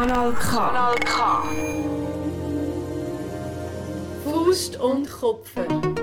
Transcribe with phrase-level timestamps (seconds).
[0.00, 0.56] Kanal K.
[0.56, 1.42] Kanal K.
[4.24, 5.99] Faust und Kopfe.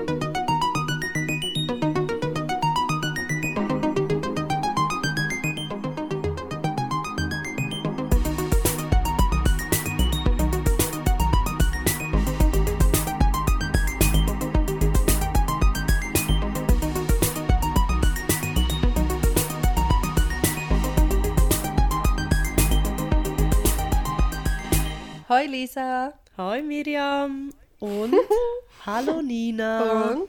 [25.78, 26.12] Hoi Lisa.
[26.36, 28.12] Hoi Miriam und
[28.86, 30.10] hallo Nina.
[30.10, 30.28] Und?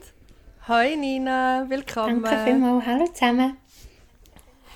[0.68, 2.22] Hoi Nina, willkommen.
[2.22, 2.86] Danke vielmals.
[2.86, 3.56] Hallo zusammen.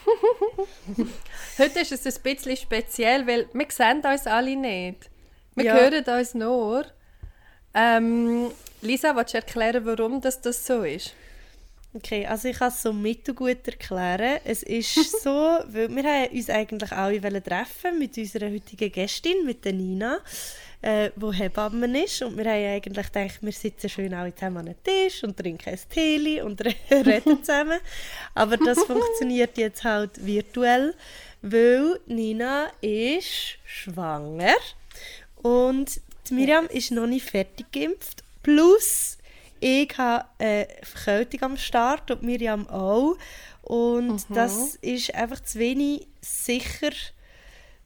[1.59, 5.11] Heute ist es ein bisschen speziell, weil wir sehen uns alle nicht.
[5.55, 5.75] Wir Ja.
[5.75, 6.87] hören uns nur.
[7.73, 8.51] Ähm,
[8.83, 11.15] Lisa, willst du erklären, warum das, das so ist?
[11.97, 14.41] Okay, also ich kann es so mittelgut erklären.
[14.45, 19.65] Es ist so, weil wir haben uns eigentlich alle treffen mit unserer heutigen Gästin, mit
[19.65, 20.19] der Nina,
[20.83, 22.21] äh, wo Hebamme ist.
[22.23, 25.69] Und wir haben eigentlich gedacht, wir sitzen schön alle zusammen an einem Tisch und trinken
[25.69, 27.79] ein Tee und reden zusammen.
[28.35, 30.95] Aber das funktioniert jetzt halt virtuell,
[31.43, 34.57] weil Nina ist schwanger
[35.37, 36.01] und
[36.31, 38.25] Miriam ist noch nicht fertig geimpft.
[38.43, 39.19] Plus
[39.65, 43.17] ich habe eine Verkältung am Start und Miriam auch.
[43.63, 46.91] Und das ist einfach zu wenig sicher,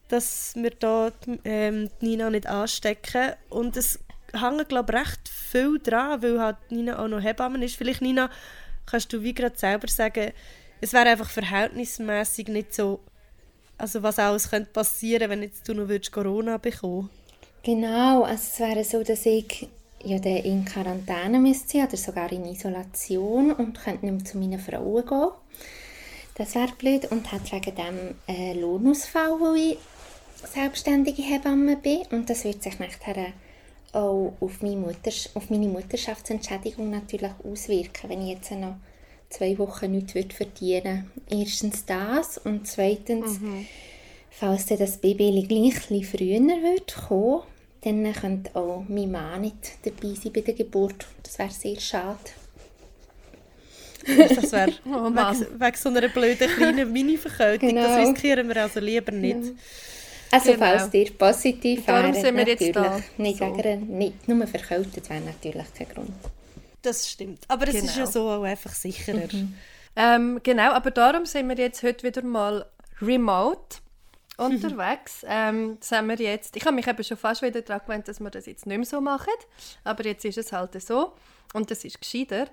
[0.08, 1.12] dass wir da
[1.44, 3.34] ähm, Nina nicht anstecken.
[3.48, 4.00] Und es
[4.32, 7.76] hängt, glaube ich, recht viel dran, weil halt Nina auch noch Hebamme ist.
[7.76, 8.28] Vielleicht, Nina,
[8.84, 10.32] kannst du wie gerade selber sagen,
[10.80, 12.98] es wäre einfach verhältnismäßig nicht so,
[13.76, 17.08] also was alles könnte passieren, wenn jetzt du noch würdest Corona bekommen
[17.62, 19.68] Genau, also es wäre so, dass ich
[20.04, 24.38] ja dann in Quarantäne müsste sein oder sogar in Isolation und könnte nicht mehr zu
[24.38, 25.30] meinen Frauen gehen.
[26.34, 29.78] Das wäre blöd und hat wegen dem einen Lohnausfall, wo ich
[30.52, 32.02] selbstständige Hebamme bin.
[32.12, 33.32] Und das wird sich nachher
[33.92, 38.76] auch auf meine, Mutters auf meine Mutterschaftsentschädigung natürlich auswirken, wenn ich jetzt noch
[39.30, 43.40] zwei Wochen nichts würde verdienen Erstens das und zweitens,
[44.30, 47.42] falls dann das Baby gleich früher wird kommen,
[47.82, 51.06] dann könnte auch mein Mann nicht dabei sein bei der Geburt.
[51.22, 52.18] Das wäre sehr schade.
[54.06, 57.74] Das wäre Oh wegen, wegen so einer blöden kleinen Mini-Verkältung.
[57.74, 58.08] Das Genau.
[58.08, 59.52] riskieren wir also lieber nicht.
[60.30, 60.64] Also Genau.
[60.66, 62.74] falls ihr positiv Darum wäret, sind wir jetzt natürlich.
[63.16, 63.22] da.
[63.22, 63.44] Nicht, So.
[63.44, 66.10] einer, nicht nur verkältet wäre natürlich kein Grund.
[66.82, 67.44] Das stimmt.
[67.48, 67.98] Aber es ist Genau.
[67.98, 69.28] ja so auch einfach sicherer.
[69.96, 72.66] Ähm, genau, aber darum sind wir jetzt heute wieder mal
[73.02, 73.78] remote
[74.38, 75.24] unterwegs.
[75.28, 78.20] Ähm, das haben wir jetzt, ich habe mich eben schon fast wieder daran gewöhnt, dass
[78.20, 79.32] wir das jetzt nicht mehr so machen,
[79.84, 81.14] aber jetzt ist es halt so
[81.52, 82.46] und das ist gescheiter.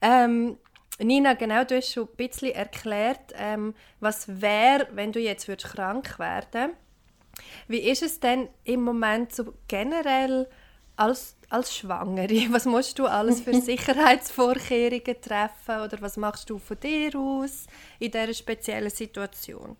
[0.00, 0.56] Ähm,
[0.98, 5.74] Nina, genau, du hast schon ein bisschen erklärt, ähm, was wäre, wenn du jetzt würdest
[5.74, 6.72] krank werden
[7.66, 10.48] Wie ist es denn im Moment so generell
[10.96, 12.28] als, als Schwangere?
[12.52, 17.66] Was musst du alles für Sicherheitsvorkehrungen treffen oder was machst du von dir aus
[17.98, 19.76] in dieser speziellen Situation?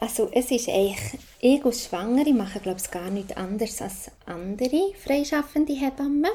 [0.00, 4.92] Also es ist eigentlich, ich als Schwangere mache glaube ich gar nichts anderes als andere
[5.02, 6.30] freischaffende Hebammen.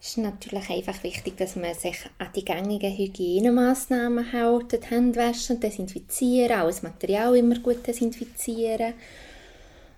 [0.00, 5.18] Es ist natürlich einfach wichtig, dass man sich an die gängigen Hygienemaßnahmen hält, die Hände
[5.18, 8.94] waschen, desinfizieren, alles Material immer gut desinfizieren.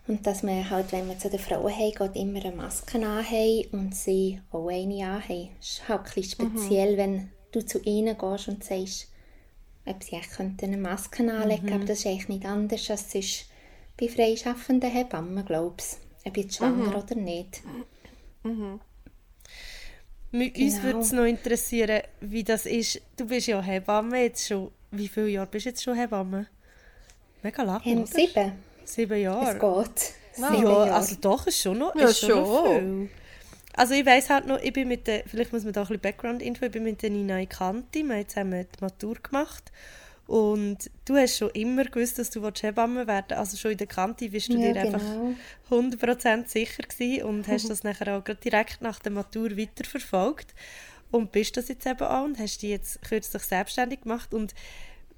[0.09, 3.95] Und dass man halt, wenn man zu den Frauen geht, immer eine Maske anhaben und
[3.95, 5.51] sie auch eine anhaben.
[5.61, 9.12] Es ist halt ein bisschen speziell, wenn du zu ihnen gehst und sagst,
[9.87, 11.75] ob sie echt könnten eine Maske anlegen könnten.
[11.75, 13.47] Aber das ist eigentlich nicht anders als es ist
[14.01, 16.27] bei freischaffenden Hebammen, glaube ich.
[16.29, 17.63] Ob jetzt schwanger oder nicht.
[20.31, 20.85] Mit Uns Genau.
[20.85, 23.01] würde es noch interessieren, wie das ist.
[23.17, 24.71] Du bist ja Hebamme jetzt schon.
[24.91, 26.47] Wie viele Jahre bist du jetzt schon Hebamme?
[27.43, 28.07] Mega lang, Ähm, oder?
[28.07, 28.53] sieben.
[28.85, 29.53] Sieben Es Jahre.
[29.55, 30.13] geht.
[30.39, 30.93] Ja, Sieben Jahre.
[30.95, 32.29] also doch, ist schon noch, Ja, ist schon.
[32.31, 32.79] Noch schon.
[32.81, 33.11] viel.
[33.75, 36.03] Also ich weiss halt noch, ich bin mit der, vielleicht muss man da ein bisschen
[36.03, 39.73] Background-Info, ich bin mit der Nina Ikanti, wir haben zusammen die Matur gemacht.
[40.27, 43.27] Und du hast schon immer gewusst, dass du Hebamme werden.
[43.31, 43.39] Willst.
[43.41, 45.35] also schon in der Kante bist du Ja, dir einfach genau.
[45.71, 50.55] 100% sicher gewesen und hast das nachher auch direkt nach der Matur weiterverfolgt.
[51.11, 54.33] Und bist das jetzt eben auch und hast dich jetzt kürzlich selbstständig gemacht.
[54.33, 54.55] Und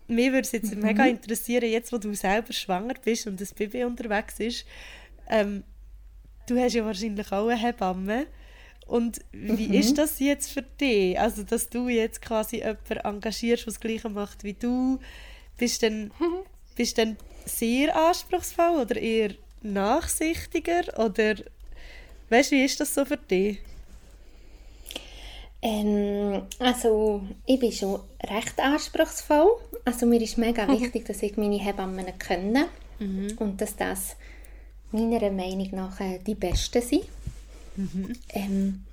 [0.09, 3.85] mir würde es jetzt mega interessieren, jetzt wo du selber schwanger bist und das Baby
[3.85, 4.67] unterwegs ist,
[5.29, 5.63] ähm,
[6.49, 8.27] du hast ja wahrscheinlich auch eine Hebamme
[8.87, 11.19] und wie ist das jetzt für dich?
[11.19, 14.99] Also, dass du jetzt quasi jemanden engagierst, der das Gleiche macht wie du,
[15.57, 16.11] bist du dann,
[16.77, 17.17] bist dann
[17.47, 19.31] sehr anspruchsvoll oder eher
[19.63, 21.37] nachsichtiger oder
[22.29, 23.59] weißt du, wie ist das so für dich?
[25.63, 29.57] Ähm, also, ich bin schon recht anspruchsvoll.
[29.87, 32.69] Also, mir ist mega wichtig, dass ich meine Hebammen kenne.
[33.39, 34.17] und dass das
[34.93, 37.05] meiner Meinung nach äh, die Besten sind.
[38.31, 38.85] Ähm,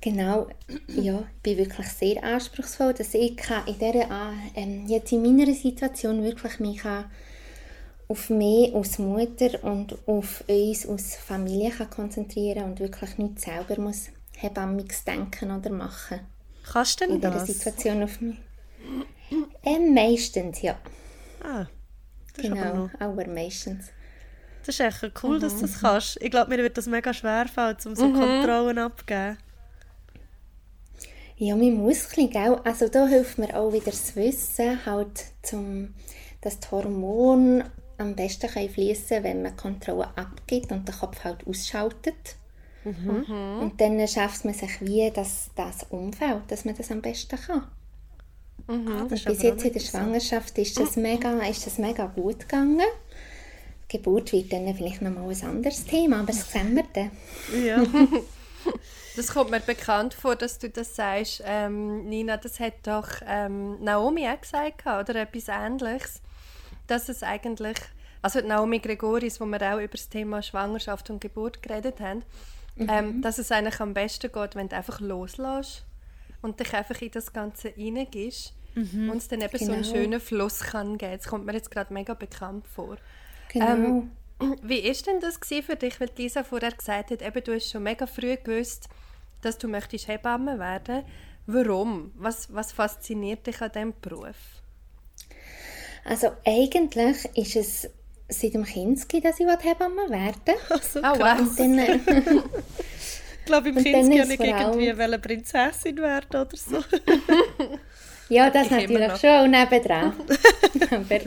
[0.00, 0.48] genau,
[0.94, 5.52] ja, ich bin wirklich sehr anspruchsvoll, dass ich kann in dieser, ähm, jetzt in meiner
[5.54, 7.06] Situation wirklich mich kann
[8.08, 13.80] auf mich als Mutter und auf uns als Familie kann konzentrieren und wirklich nicht selber
[13.80, 16.20] muss hebammiges denken oder machen.
[16.64, 17.46] Kannst du denn In dieser das?
[17.46, 18.36] Situation auf mich.
[19.64, 20.78] Ähm, meistens, ja.
[21.40, 21.66] Ah,
[22.34, 22.90] das aber Genau, noch.
[23.00, 23.90] aber meistens.
[24.66, 25.60] Das ist echt cool, dass Mhm.
[25.60, 26.22] du das kannst.
[26.22, 29.36] Ich glaube, mir wird das mega schwer fallen, um so Kontrollen abzugeben.
[31.36, 32.60] Ja, mein Muskeln, gell?
[32.64, 35.94] Also da hilft mir auch wieder das Wissen, halt zum,
[36.40, 41.46] dass die Hormone am besten können fließen wenn man Kontrolle abgibt und den Kopf halt
[41.46, 42.36] ausschaltet.
[42.84, 47.66] Und dann schafft man sich wie das, das Umfeld, dass man das am besten kann.
[48.66, 49.80] Und ist bis jetzt in der.
[49.80, 52.80] Schwangerschaft ist das mega, ist das mega gut gegangen.
[53.88, 57.10] Geburt wird dann vielleicht nochmal ein anderes Thema, aber das sehen wir dann.
[57.64, 57.82] Ja.
[59.16, 61.40] Das kommt mir bekannt vor, dass du das sagst.
[61.44, 66.20] Ähm, Nina, das hat doch ähm, Naomi auch gesagt, oder etwas Ähnliches.
[66.88, 67.76] Dass es eigentlich,
[68.22, 72.24] also Naomi Gregoris, wo wir auch über das Thema Schwangerschaft und Geburt geredet haben,
[72.76, 75.84] ähm, dass es eigentlich am besten geht, wenn du einfach loslässt
[76.42, 79.94] und dich einfach in das Ganze reingibst und es dann eben so einen Genau.
[79.94, 81.16] schönen Fluss kann geben.
[81.18, 82.96] Das kommt mir jetzt gerade mega bekannt vor.
[83.54, 83.66] Genau.
[83.66, 84.10] Ähm,
[84.62, 87.84] Wie ist denn das für dich, weil Lisa vorher gesagt hat, eben, du hast schon
[87.84, 88.88] mega früh gewusst,
[89.40, 91.04] dass du möchtest Hebamme werden.
[91.46, 92.12] Warum?
[92.16, 94.36] Was, was fasziniert dich an diesem Beruf?
[96.04, 97.90] Also eigentlich ist es
[98.28, 100.54] seit dem Kindesgehen, dass ich Hebamme werden will.
[100.70, 101.40] Also, Oh, krass.
[101.40, 101.40] wow.
[101.40, 101.98] Und dann, äh,
[103.40, 106.78] Ich glaube, im Und dann Kind ist kann ich irgendwie wollte Prinzessin werden oder so.
[108.28, 109.20] ja, das Ich natürlich noch.
[109.20, 110.12] schon auch nebendran.
[110.90, 111.20] Aber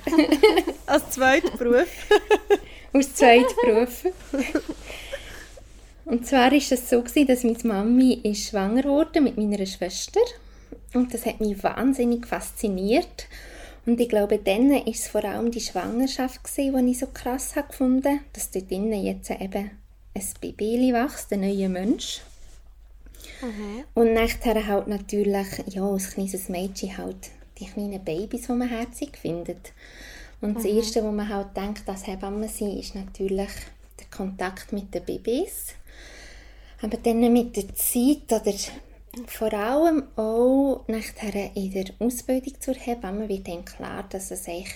[0.86, 1.88] Als zweiter Beruf.
[2.94, 4.12] aus Zweitberufen.
[6.06, 10.22] Und zwar ist es so, gewesen, dass meine Mami ist schwanger wurde mit meiner Schwester.
[10.94, 13.28] Und das hat mich wahnsinnig fasziniert.
[13.86, 17.54] Und ich glaube, dann war es vor allem die Schwangerschaft, gewesen, die ich so krass
[17.56, 19.72] gefunden dass dort drinnen jetzt eben
[20.14, 22.22] ein Baby wächst, ein neuer Mensch.
[23.94, 29.18] Und nachher halt natürlich, ja, als kleines Mädchen halt die kleinen Babys, die man herzig
[29.18, 29.74] findet.
[30.42, 33.50] Und das Erste, wo man halt denkt, dass Hebammen sind, ist natürlich
[34.00, 35.74] der Kontakt mit den Babys.
[36.82, 38.54] Aber dann mit der Zeit oder
[39.26, 44.76] vor allem auch nachher in der Ausbildung zur Hebamme wird dann klar, dass es eigentlich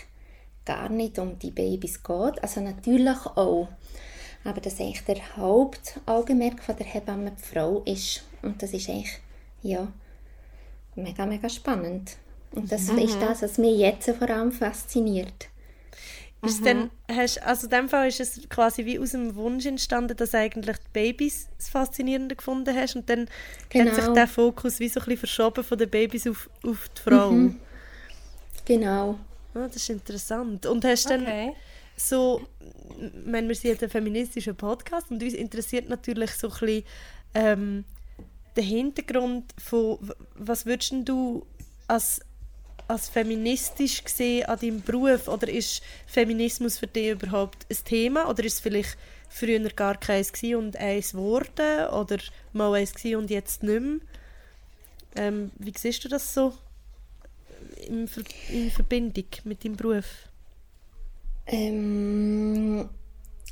[0.66, 2.44] gar nicht um die Babys geht.
[2.44, 3.68] Also natürlich auch.
[4.44, 8.24] Aber dass eigentlich der Hauptaugenmerk von der Hebamme die Frau ist.
[8.42, 9.20] Und das ist eigentlich,
[9.62, 9.88] ja,
[10.96, 12.18] mega, mega spannend.
[12.52, 15.48] Und das ist das, was mich jetzt vor allem fasziniert.
[16.44, 19.66] Ist es denn, hast, also in dem Fall ist es quasi wie aus dem Wunsch
[19.68, 23.30] entstanden, dass eigentlich die Babys das Faszinierende gefunden hast und dann hat
[23.70, 24.14] sich Genau.
[24.16, 27.52] der Fokus wie so ein bisschen verschoben von den Babys auf, auf die Frau.
[28.66, 29.20] Genau.
[29.54, 30.66] Ah, das ist interessant.
[30.66, 31.54] Und hast dann Okay.
[31.96, 32.42] so,
[33.00, 36.84] ich meine, wir sind ja ein feministischer Podcast und uns interessiert natürlich so ein bisschen
[37.36, 37.86] ähm,
[38.56, 39.98] der Hintergrund von,
[40.36, 41.46] was würdest du
[41.88, 42.22] als,
[42.88, 48.44] als feministisch gesehen an deinem Beruf oder ist Feminismus für dich überhaupt ein Thema oder
[48.44, 48.98] ist es vielleicht
[49.30, 52.18] früher gar keins und eins geworden oder
[52.54, 54.00] mal eins und jetzt nicht mehr?
[55.16, 56.54] Ähm, wie siehst du das so
[57.88, 60.06] in, Ver in Verbindung mit deinem Beruf?
[61.48, 62.90] Ähm,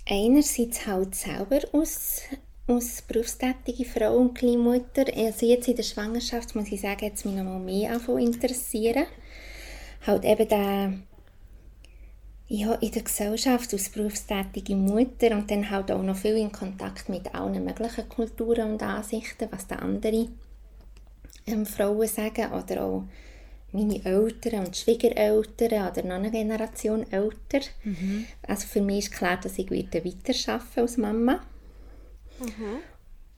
[0.07, 2.21] einerseits halt selber aus,
[2.69, 5.05] aus berufstätige Frau und Kleinmutter.
[5.15, 9.05] Also jetzt in der Schwangerschaft muss ich sagen, jetzt mich noch mal mehr anfangen interessieren.
[10.05, 10.93] Halt eben der,
[12.47, 17.09] ja, in der Gesellschaft als berufstätige Mutter und dann halt auch noch viel in Kontakt
[17.09, 20.27] mit allen möglichen Kulturen und Ansichten, was da andere
[21.47, 23.03] ähm, Frauen sagen oder auch
[23.71, 27.61] meine Eltern und Schwiegereltern oder noch eine Generation älter.
[28.47, 31.41] Also für mich ist klar, dass ich wieder weiterarbeiten als Mama.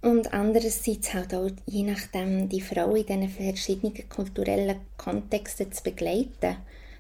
[0.01, 6.57] Und andererseits halt auch, je nachdem, die Frau in diesen verschiedenen kulturellen Kontexten zu begleiten.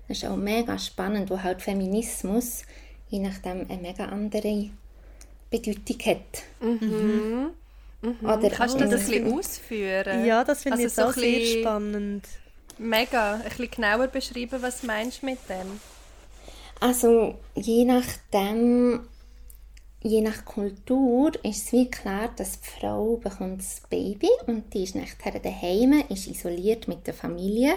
[0.07, 2.63] Das ist auch mega spannend, wo halt Feminismus
[3.09, 4.69] je nachdem eine mega andere
[5.49, 6.43] Bedeutung hat.
[8.23, 10.25] Oder Kannst du das auch- ein bisschen ausführen?
[10.25, 12.23] Ja, das finde ich Also jetzt auch so ein sehr spannend.
[12.77, 13.33] Mega.
[13.35, 15.79] Ein bisschen genauer beschreiben, was meinst du mit dem?
[16.79, 19.01] Also je nachdem,
[20.01, 24.83] je nach Kultur ist es wie klar, dass die Frau bekommt das Baby und die
[24.83, 27.75] ist nachher daheim, ist isoliert mit der Familie.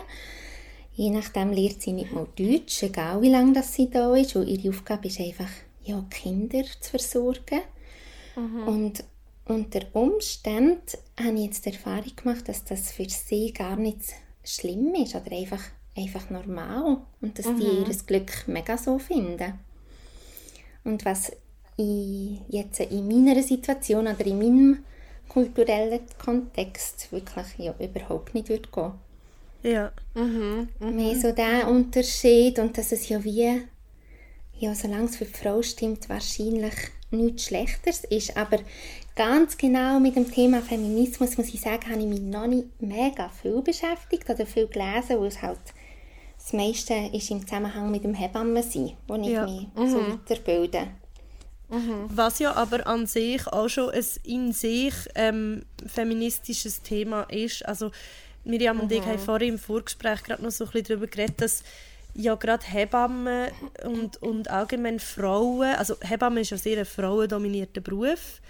[0.97, 4.37] je nachdem lernt sie nicht mal Deutsch, egal wie lange das sie da ist.
[4.37, 5.51] Und ihre Aufgabe ist einfach,
[5.85, 7.61] ja, Kinder zu versorgen.
[8.67, 9.05] Und
[9.47, 10.81] unter Umständen
[11.21, 14.01] habe ich jetzt die Erfahrung gemacht, dass das für sie gar nicht
[14.43, 15.63] schlimm ist oder einfach,
[15.97, 19.55] einfach normal und dass die ihr Glück mega so finden.
[20.83, 21.33] Und was
[21.77, 24.85] ich jetzt in meiner Situation oder in meinem
[25.29, 28.93] kulturellen Kontext wirklich ja, überhaupt nicht würde gehen.
[29.63, 29.93] Ja.
[30.15, 33.63] Mehr so der Unterschied und dass es ja wie,
[34.59, 36.75] ja, solange es für die Frau stimmt, wahrscheinlich
[37.11, 38.37] nichts Schlechteres ist.
[38.37, 38.59] Aber
[39.17, 43.29] ganz genau mit dem Thema Feminismus, muss ich sagen, habe ich mich noch nicht mega
[43.31, 45.61] viel beschäftigt oder viel gelesen, weil es halt
[46.37, 49.47] das meiste ist im Zusammenhang mit dem Hebammensein, wo ich Ja.
[49.47, 50.89] mich so weiterbilde.
[52.09, 57.67] Was ja aber an sich auch schon ein in sich ähm, feministisches Thema ist.
[57.67, 57.91] Also
[58.45, 61.63] Miriam und ich haben vorhin im Vorgespräch gerade noch so ein bisschen darüber geredet, dass
[62.15, 63.51] ja gerade Hebammen
[63.85, 68.41] und, und allgemein Frauen, also Hebammen ist ja sehr ein frauendominierter Beruf.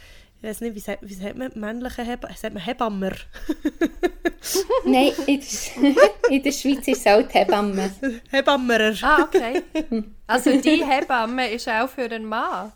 [0.43, 2.37] Ich weiß nicht, wie sagt, wie sagt man männliche Hebammen?
[2.37, 3.13] Sagt man Hebammer?
[4.85, 7.91] Nein, in der, in der Schweiz ist es auch die Hebamme.
[8.31, 8.95] Hebammerer.
[9.03, 9.63] Ah, okay.
[10.27, 12.73] Also die Hebamme ist auch für einen Mann.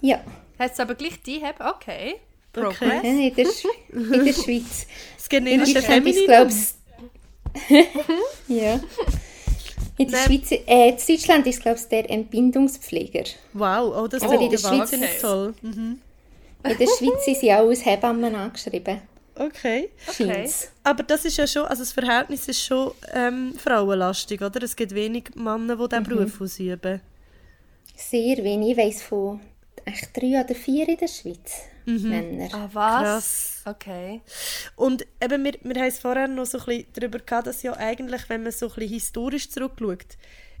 [0.00, 0.20] Ja,
[0.58, 1.74] Heißt es aber gleich die Hebamme?
[1.74, 2.14] Okay.
[2.54, 2.62] Okay.
[2.76, 3.02] Progress.
[3.04, 4.86] in der, Sch- in der Schweiz.
[5.16, 6.26] Das In generische ist Femininum.
[6.26, 6.74] glaub's
[8.48, 8.80] ja.
[9.98, 13.24] In der Schweiz, äh, in Deutschland ist glaube ich der Entbindungspfleger.
[13.52, 15.54] Wow, oh, das Aber finde in der Schweiz- wahnsinnig toll.
[15.62, 16.00] Mhm.
[16.64, 19.00] In der Schweiz sind sie auch als Hebammen angeschrieben.
[19.36, 19.88] Okay.
[20.12, 20.70] Scheint's.
[20.84, 24.62] Aber das ist ja schon, also das Verhältnis ist schon ähm, frauenlastig, oder?
[24.62, 27.00] Es gibt wenig Männer, die diesen Beruf ausüben.
[27.96, 28.72] Sehr wenig.
[28.72, 29.40] Ich weiss von
[29.92, 31.62] echt drei oder vier in der Schweiz.
[31.86, 32.48] Männer.
[32.52, 33.02] Ah, was?
[33.02, 33.62] Krass.
[33.64, 34.20] Okay.
[34.76, 37.76] Und eben, wir, wir haben es vorher noch so ein bisschen darüber gehabt, dass ja
[37.76, 40.16] eigentlich, wenn man so ein bisschen historisch zurückschaut,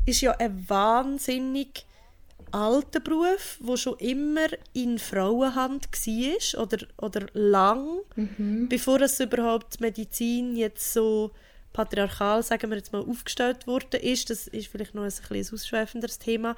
[0.06, 1.84] ist ja ein wahnsinnig
[2.52, 8.00] alter Beruf, der schon immer in Frauenhand war oder, oder lang,
[8.68, 11.30] bevor es überhaupt die Medizin jetzt so
[11.72, 14.30] patriarchal, sagen wir jetzt mal, aufgestellt worden ist.
[14.30, 16.56] Das ist vielleicht noch ein, bisschen ein ausschweifenderes Thema.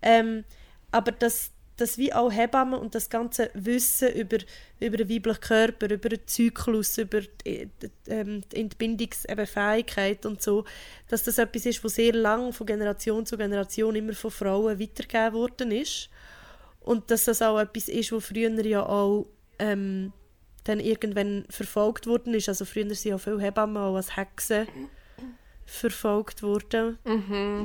[0.00, 0.44] Ähm,
[0.92, 4.38] aber das, das wie auch Hebammen und das ganze Wissen über,
[4.78, 7.68] über den weiblichen Körper, über den Zyklus, über die,
[8.08, 10.64] ähm, die Entbindungsfähigkeit und so,
[11.08, 15.32] dass das etwas ist, was sehr lang von Generation zu Generation immer von Frauen weitergegeben
[15.32, 16.10] worden ist.
[16.80, 19.26] Und dass das auch etwas ist, was früher ja auch
[19.58, 20.12] ähm,
[20.64, 22.48] dann irgendwann verfolgt worden ist.
[22.48, 24.66] Also früher sind ja viele Hebammen auch als Hexen
[25.64, 26.98] verfolgt worden,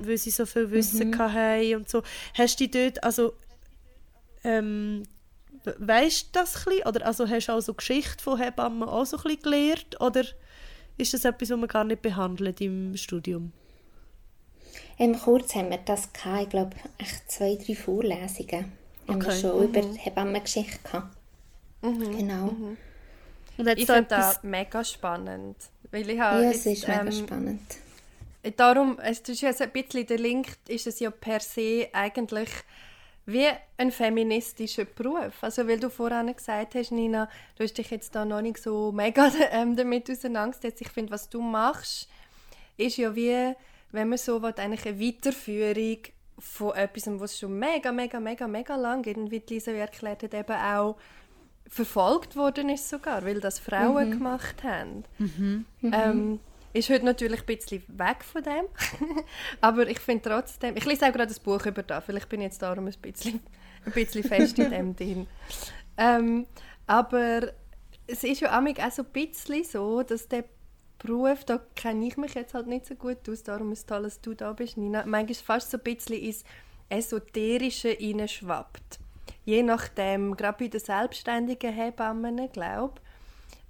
[0.05, 2.03] weil sie so viel Wissen hatten und so.
[2.35, 3.33] Hast du dort, also
[4.47, 5.03] ähm,
[5.63, 6.87] we- weisst du das ein?
[6.87, 10.01] Oder also hast du auch so Geschichte von Hebammen auch so ein bisschen gelernt?
[10.01, 10.23] Oder
[10.97, 13.51] ist das etwas, was man gar nicht behandelt im Studium?
[14.99, 18.71] Ähm, kurz haben wir das gehabt, ich glaube, echt zwei, drei Vorlesungen.
[19.07, 19.39] Haben wir Okay.
[19.39, 21.15] schon über die Hebammengeschichte gehabt.
[21.81, 22.55] Genau.
[23.57, 25.55] Und hat's Ich da finde etwas- das mega spannend.
[25.91, 27.61] Weil ich habe Ja, es ist mega ähm, spannend.
[28.55, 32.49] Darum, es ist ja so ein bisschen der Link, ist es ja per se eigentlich
[33.27, 35.33] wie ein feministischer Beruf.
[35.41, 38.91] Also weil du vorhin gesagt hast, Nina, du hast dich jetzt da noch nicht so
[38.91, 40.81] mega ähm, damit auseinandergesetzt.
[40.81, 42.09] Ich finde, was du machst,
[42.77, 43.53] ist ja wie,
[43.91, 45.97] wenn man so will, eigentlich eine Weiterführung
[46.39, 50.55] von etwas, was schon mega, mega, mega, mega lang, die Lisa wie erklärt hat, eben
[50.55, 50.95] auch
[51.67, 55.03] verfolgt worden ist sogar, weil das Frauen gemacht haben.
[55.83, 56.39] Ähm,
[56.73, 58.65] ist heute natürlich ein bisschen weg von dem.
[59.61, 62.45] Aber ich finde trotzdem, ich lese auch gerade ein Buch über das, vielleicht bin ich
[62.45, 63.39] jetzt darum ein bisschen,
[63.85, 65.27] ein bisschen fest in dem drin.
[65.97, 66.45] Ähm,
[66.85, 67.51] aber
[68.05, 70.45] es ist ja amig auch so ein bisschen so, dass der
[70.99, 74.03] Beruf, da kenne ich mich jetzt halt nicht so gut aus, darum ist es toll,
[74.03, 75.05] dass du da bist, Nina.
[75.05, 76.43] Manchmal fast so ein bisschen ins
[76.89, 78.99] Esoterische hineinschwappt.
[79.45, 83.01] Je nachdem, gerade bei den selbstständigen Hebammen, glaube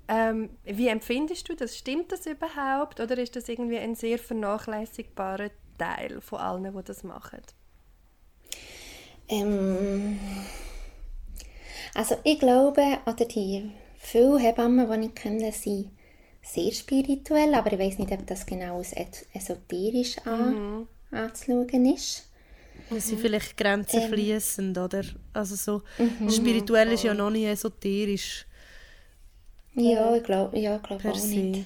[0.08, 1.78] ähm, wie empfindest du das?
[1.78, 3.00] Stimmt das überhaupt?
[3.00, 7.42] Oder ist das irgendwie ein sehr vernachlässigbarer Teil von allen, die das machen?
[9.30, 10.18] Ähm,
[11.94, 15.92] also ich glaube, oder die viele Hebammen, die ich kenne, sind
[16.42, 22.30] sehr spirituell, aber ich weiß nicht, ob das genau als esoterisch an, anzuschauen ist.
[22.90, 24.10] dass sie vielleicht Grenzen Ähm.
[24.10, 25.04] fließend, oder?
[25.34, 25.82] Also so,
[26.30, 28.46] spirituell ist ja noch nicht esoterisch
[29.78, 31.36] Ja, ich glaube ja, ich glaub auch se.
[31.36, 31.66] nicht.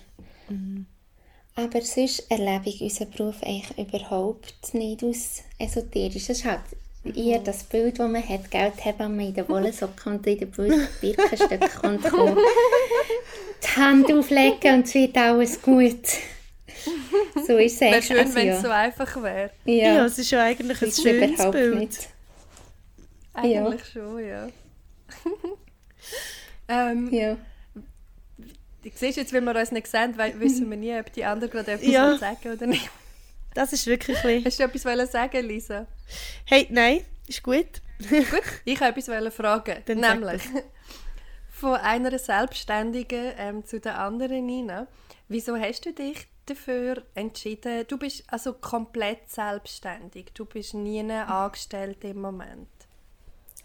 [1.56, 6.30] Aber sonst erlebe ich unseren Beruf eigentlich überhaupt nicht aus esoterisch.
[6.30, 6.62] Es ist halt
[7.15, 10.51] eher das Bild, das man hat, gell, die Hebamme in der Wollensocke und in den
[10.51, 12.38] Bir- Birkenstöcken und kommt
[13.63, 16.00] die Hand auflegen und es wird alles gut.
[17.46, 18.06] So ist es Wäre eigentlich.
[18.08, 18.53] schön, Also, wenn ja.
[18.56, 19.51] es so einfach wäre.
[19.65, 21.80] Ja, ja, es ist ja eigentlich ein ist schönes überhaupt Bild.
[21.80, 22.10] nicht.
[23.34, 24.48] Eigentlich schon, ja.
[26.68, 27.38] ähm, Ja.
[28.84, 31.72] Du siehst jetzt, wenn wir uns nicht sehen, wissen wir nie, ob die andere gerade
[31.74, 32.18] etwas Ja.
[32.18, 32.90] sagen oder nicht.
[33.54, 34.44] Das ist wirklich ein.
[34.46, 35.86] Hast du etwas wollen sagen, Lisa?
[36.46, 37.82] Hey, nein, ist gut.
[38.10, 38.26] Gut,
[38.66, 39.76] ich wollte etwas wollen fragen.
[39.86, 40.42] Dann nämlich
[41.52, 44.88] von einer Selbstständigen ähm, zu der anderen, Nina.
[45.28, 47.86] Wieso hast du dich dafür entschieden?
[47.88, 50.28] Du bist also komplett selbstständig.
[50.34, 52.68] Du bist nie angestellt im Moment.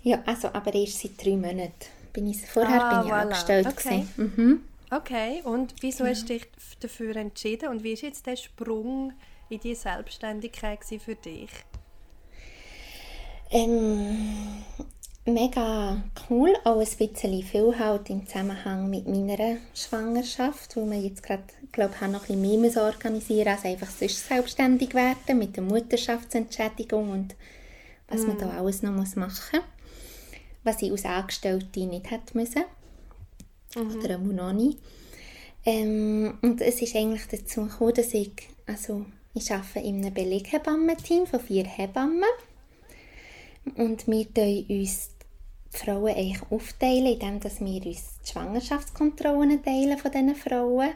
[0.03, 1.73] ja, also aber erst seit drei Monaten.
[2.13, 3.21] Bin ich, vorher Ah, bin ich voilà.
[3.23, 3.67] angestellt.
[3.67, 4.05] Okay.
[4.17, 4.33] gewesen.
[4.37, 4.65] Mhm.
[4.91, 6.47] Okay, und wieso hast du dich
[6.79, 7.71] dafür entschieden?
[7.71, 9.13] Und wie ist jetzt der Sprung
[9.49, 11.51] in die Selbstständigkeit für dich?
[13.51, 14.65] Ähm,
[15.25, 21.23] mega cool, auch ein bisschen viel halt im Zusammenhang mit meiner Schwangerschaft, wo wir jetzt
[21.23, 25.65] gerade, glaube ich, noch ein bisschen mehr organisieren als einfach sonst selbstständig werden mit der
[25.65, 27.35] Mutterschaftsentschädigung und
[28.09, 32.65] was man da alles noch muss machen muss, was ich als Angestellte nicht hätte müssen.
[33.77, 34.79] Oder auch noch nicht.
[35.65, 38.33] Ähm, und es ist eigentlich dazu gekommen, dass ich,
[38.67, 39.05] also
[39.35, 42.25] ich arbeite in einem Beleghebammen-Team von vier Hebammen.
[43.75, 45.11] Und wir teilen uns
[45.73, 50.91] die Frauen eigentlich aufteilen, indem dass wir uns die Schwangerschaftskontrollen teilen von diesen Frauen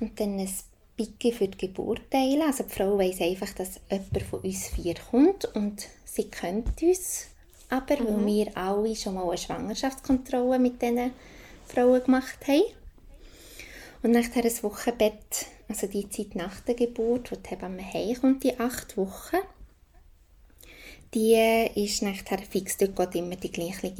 [0.00, 0.50] und dann ein
[0.96, 2.42] Picke für die Geburt teilen.
[2.42, 7.26] Also die Frau weiss einfach, dass jemand von uns vier kommt und sie kennt uns
[7.70, 11.12] aber, weil wir alle schon mal eine Schwangerschaftskontrolle mit diesen
[11.68, 12.62] Frauen gemacht haben.
[14.02, 18.58] Und nachher ein Wochenbett, also die Zeit nach der Geburt, wo die Hebamme heimkommt, die
[18.58, 19.38] acht Wochen,
[21.14, 23.92] die ist nachher fix, dort geht immer die gleiche.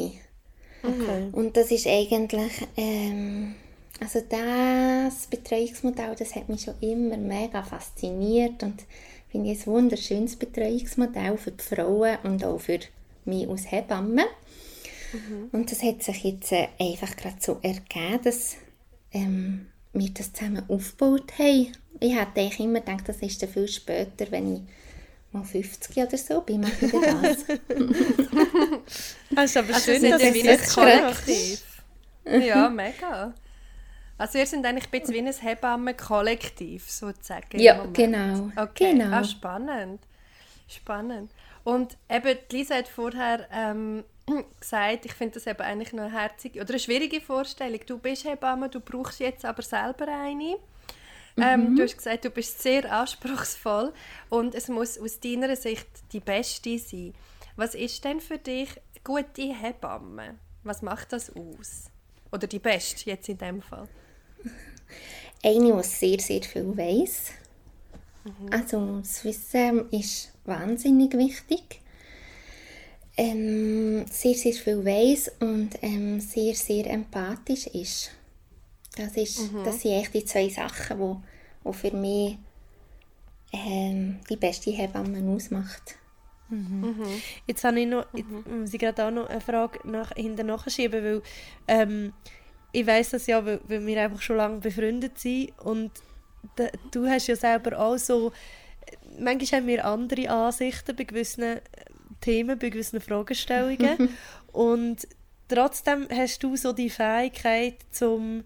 [0.82, 1.28] Okay.
[1.32, 3.54] Und das ist eigentlich, ähm,
[4.00, 8.84] also das Betreuungsmodell, das hat mich schon immer mega fasziniert und
[9.30, 12.78] finde ich ein wunderschönes Betreuungsmodell für die Frauen und auch für
[13.24, 14.24] mich als Hebamme.
[15.52, 18.56] Und das hat sich jetzt äh, einfach gerade so ergeben, dass
[19.12, 21.72] ähm, wir das zusammen aufgebaut haben.
[22.00, 24.60] Ich hätte eigentlich immer gedacht, das ist dann viel später, wenn ich
[25.32, 27.44] mal 50 oder so bin, mache ich das.
[29.30, 31.00] Das ist aber Also schön, sind dass ihr wie das ein.
[31.00, 31.62] Kollektiv.
[32.24, 33.34] ja, mega.
[34.16, 37.58] Also ihr sind eigentlich ein bisschen wie ein Hebammen-Kollektiv, sozusagen.
[37.60, 38.50] Ja, genau.
[38.56, 39.16] Okay, Genau.
[39.16, 40.00] ah, spannend.
[40.66, 41.30] Spannend.
[41.64, 44.04] Und eben, die Lisa hat vorher ähm,
[44.60, 47.80] gesagt, ich finde das eben eigentlich noch eine herzige oder eine schwierige Vorstellung.
[47.86, 50.56] Du bist Hebamme, du brauchst jetzt aber selber eine.
[51.40, 53.92] Ähm, du hast gesagt, du bist sehr anspruchsvoll
[54.28, 57.14] und es muss aus deiner Sicht die beste sein.
[57.56, 58.68] Was ist denn für dich
[59.04, 60.36] gute Hebamme?
[60.64, 61.90] Was macht das aus?
[62.32, 63.88] Oder die beste jetzt in dem Fall?
[65.44, 67.30] Eine, die sehr, sehr viel weiss.
[68.50, 71.80] Also das Wissen ist wahnsinnig wichtig.
[73.16, 78.10] Ähm, sehr, sehr viel weiss und ähm, sehr, sehr empathisch ist.
[78.96, 82.38] Das, ist, das sind echt die zwei Sachen, die, die für mich
[83.52, 85.96] ähm, die beste Hebamme ausmacht.
[87.46, 91.04] Jetzt habe ich noch, jetzt muss ich gerade auch noch eine Frage nach, hinter nachschieben,
[91.04, 91.22] weil
[91.68, 92.12] ähm,
[92.72, 95.90] ich weiß das ja, weil, weil wir einfach schon lange befreundet sind und
[96.56, 98.32] da, du hast ja selber auch so,
[99.18, 101.60] manchmal haben wir andere Ansichten bei gewissen äh,
[102.20, 104.10] Themen, bei gewissen Fragestellungen
[104.52, 105.06] und
[105.48, 108.44] trotzdem hast du so die Fähigkeit zum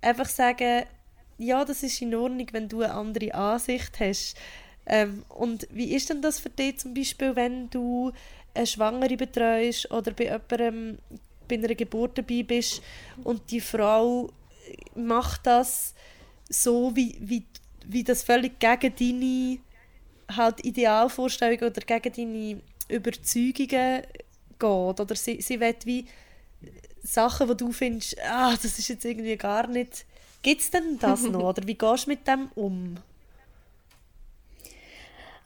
[0.00, 0.84] einfach sagen,
[1.38, 4.36] ja, das ist in Ordnung, wenn du eine andere Ansicht hast.
[4.86, 8.12] Ähm, und wie ist denn das für dich zum Beispiel, wenn du
[8.54, 10.98] eine Schwangere betreust oder bei jemandem
[11.48, 12.82] bei einer Geburt dabei bist
[13.22, 14.30] und die Frau
[14.94, 15.94] macht das
[16.48, 17.44] so, wie, wie,
[17.86, 19.58] wie das völlig gegen deine
[20.36, 22.62] halt Idealvorstellungen oder gegen deine
[22.94, 24.02] Überzeugungen
[24.58, 24.62] geht.
[25.00, 26.06] Oder sie, sie will wie
[27.02, 30.06] Sachen, wo du findest, ah, das ist jetzt irgendwie gar nicht...
[30.42, 31.50] Gibt es denn das noch?
[31.50, 32.96] Oder wie gehst du mit dem um?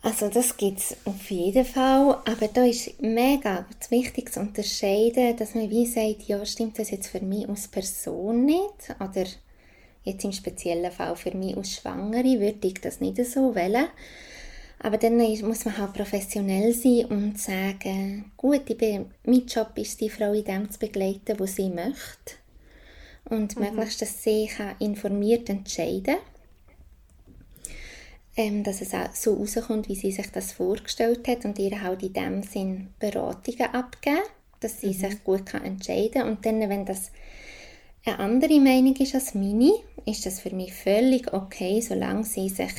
[0.00, 5.56] Also das gibt es auf jeden Fall, aber da ist mega wichtig zu unterscheiden, dass
[5.56, 9.26] man wie sagt, ja stimmt das jetzt für mich als Person nicht oder
[10.04, 13.88] jetzt im speziellen Fall für mich als Schwangere würde ich das nicht so wählen.
[14.80, 20.00] Aber dann muss man halt professionell sein und sagen, gut, ich bin, mein Job ist,
[20.00, 22.36] die Frau in dem zu begleiten, wo sie möchte.
[23.24, 26.38] Und möglichst, dass sie kann informiert entscheiden kann
[28.38, 32.04] ähm, dass es auch so rauskommt, wie sie sich das vorgestellt hat und ihr halt
[32.04, 34.22] in dem Sinn Beratungen abgeben,
[34.60, 36.28] dass sie sich gut kann entscheiden kann.
[36.28, 37.10] Und dann, wenn das
[38.06, 39.72] eine andere Meinung ist als meine,
[40.06, 42.72] ist das für mich völlig okay, solange sie sich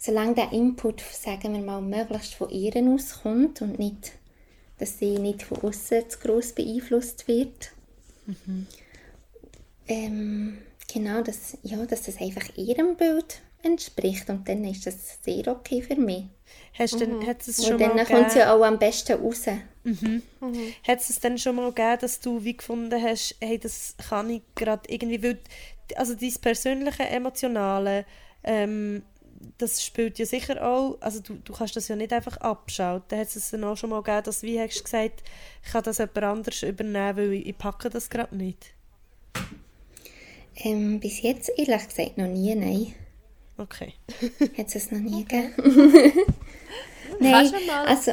[0.00, 4.12] solange der Input, sagen wir mal, möglichst von ihr auskommt und nicht,
[4.78, 7.72] dass sie nicht von außen zu gross beeinflusst wird.
[9.86, 10.58] Ähm,
[10.92, 15.82] genau, dass, ja, dass das einfach ihrem Bild entspricht und dann ist das sehr okay
[15.82, 16.24] für mich.
[16.78, 19.20] Hast du denn, hat es Und schon dann mal kommt es ja auch am besten
[19.20, 19.46] raus.
[19.46, 24.42] hat es denn schon mal gegeben, dass du wie gefunden hast, hey, das kann ich
[24.54, 25.38] gerade irgendwie, weil,
[25.96, 28.06] also dein persönliche, emotionale,
[28.42, 29.02] ähm,
[29.58, 33.18] das spielt ja sicher auch, also du, du kannst das ja nicht einfach abschalten.
[33.18, 35.22] Hat es dann auch schon mal gegeben, dass du wie hast du gesagt,
[35.64, 38.74] ich kann das jemand anders übernehmen, weil ich, ich packe das gerade nicht?
[40.56, 42.94] Ähm, bis jetzt ehrlich gesagt noch nie, nein.
[43.56, 43.94] Okay.
[44.58, 45.54] Hat es noch nie gegeben.
[47.20, 47.52] Nein,
[47.86, 48.12] also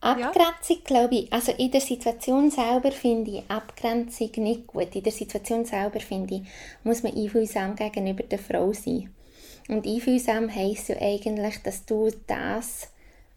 [0.00, 4.94] Abgrenzung glaube ich, also in der Situation selber finde ich Abgrenzung nicht gut.
[4.94, 6.42] In der Situation selber finde ich,
[6.84, 9.10] muss man einfühlsam gegenüber der Frau sein.
[9.68, 12.88] Und einfühlsam heisst ja eigentlich, dass du das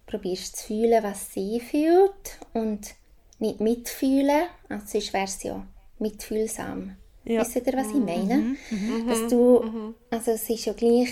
[0.06, 2.96] probierst zu fühlen, was sie fühlt und
[3.40, 5.66] nicht mitfühlen, also sonst wäre es ja
[5.98, 6.96] mitfühlsam.
[7.26, 7.42] Ja.
[7.42, 8.56] Wisst ihr, was ich meine?
[9.08, 11.10] Dass du, also es ist ja gleich,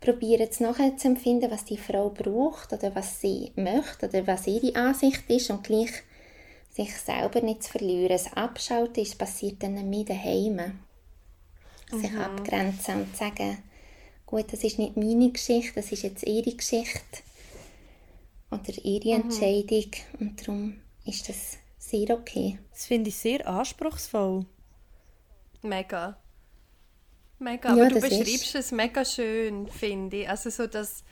[0.00, 5.28] probieren zu nachzuempfinden, was die Frau braucht oder was sie möchte oder was ihre Ansicht
[5.28, 5.90] ist und gleich
[6.70, 8.10] sich selber nicht zu verlieren.
[8.10, 10.78] Das Abschalten ist passiert dann mehr daheim.
[11.90, 13.58] Sich abgrenzen und sagen,
[14.28, 17.22] gut, das ist nicht meine Geschichte, das ist jetzt ihre Geschichte
[18.50, 22.58] oder ihre Entscheidung und darum ist das sehr okay.
[22.70, 24.44] Das finde ich sehr anspruchsvoll.
[25.62, 26.18] Mega.
[27.38, 30.28] Mega, Ja, aber du beschreibst es mega schön, finde ich.
[30.28, 31.04] Also so, dass,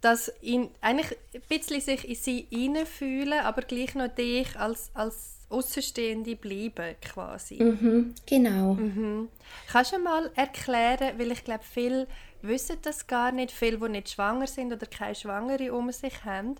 [0.00, 5.35] dass ihn, eigentlich ein bisschen sich in sie hineinfühlen, aber gleich noch dich als, als
[5.48, 7.62] Außenstehende bleiben, quasi.
[7.62, 8.74] Mhm, genau.
[9.70, 12.08] Kannst du mal erklären, weil ich glaube, viele
[12.42, 16.56] wissen das gar nicht, viele, die nicht schwanger sind oder keine Schwangere um sich haben.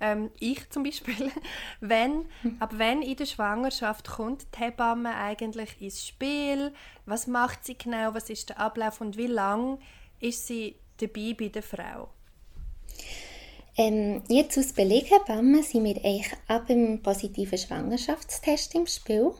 [0.00, 1.30] Ähm, ich zum Beispiel,
[1.80, 2.26] wenn,
[2.58, 6.72] ab wenn in der Schwangerschaft kommt die Hebamme eigentlich ins Spiel?
[7.06, 8.14] Was macht sie genau?
[8.14, 9.78] Was ist der Ablauf und wie lang
[10.20, 12.08] ist sie dabei bei der Frau?
[13.76, 19.32] Ähm, jetzt aus Beleghebamme sind wir eigentlich ab dem positiven Schwangerschaftstest im Spiel.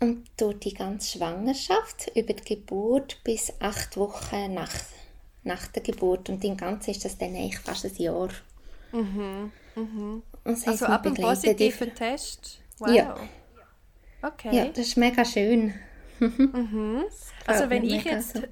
[0.00, 4.72] Und durch die ganze Schwangerschaft, über die Geburt bis acht Wochen nach,
[5.44, 6.28] nach der Geburt.
[6.30, 8.28] Und im Ganzen ist das dann eigentlich fast ein Jahr.
[10.44, 12.60] Das heisst, Also ab dem begleiten die- positiven Test?
[12.78, 12.88] Wow.
[12.90, 13.16] Ja.
[14.22, 14.56] Okay.
[14.56, 15.74] Ja, das ist mega schön.
[17.48, 18.42] Also Gefällt wenn ich jetzt so.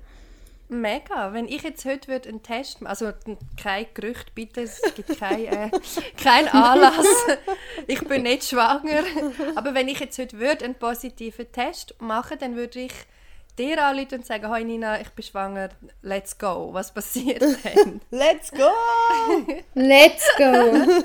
[0.81, 4.81] Mega, wenn ich jetzt heute würde einen Test machen, also n- kein Gerücht bitte, es
[4.95, 5.71] gibt kein, äh,
[6.23, 7.07] kein Anlass,
[7.87, 9.03] ich bin nicht schwanger,
[9.55, 12.93] aber wenn ich jetzt heute würde einen positiven Test machen, dann würde ich
[13.59, 15.69] dir anrufen und sagen, «Hoi Nina, ich bin schwanger,
[16.03, 16.71] let's go».
[16.73, 18.01] Was passiert dann?
[18.11, 18.69] Let's go!
[19.75, 21.05] Let's go!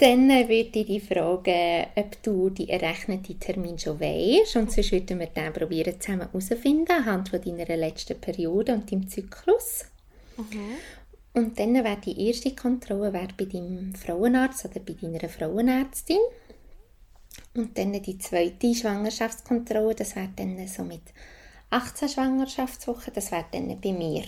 [0.00, 4.56] Dann würde ich dich fragen, ob du die errechneten Termin schon weißt.
[4.56, 9.06] Und sonst würden wir dann probieren, zusammen herauszufinden, anhand von deiner letzten Periode und deinem
[9.08, 9.84] Zyklus.
[11.34, 16.18] Und dann wäre die erste Kontrolle wäre bei deinem Frauenarzt oder bei deiner Frauenärztin.
[17.54, 21.02] Und dann die zweite Schwangerschaftskontrolle, das wäre dann so mit
[21.68, 24.24] 18 Schwangerschaftswochen, das wäre dann bei mir.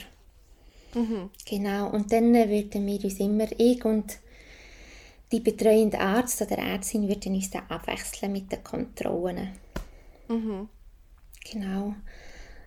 [1.46, 4.18] Genau, und dann würden wir uns immer, ich und
[5.32, 9.48] die betreuende Arzt oder Ärztin würden uns dann abwechseln mit den Kontrollen.
[11.50, 11.94] Genau.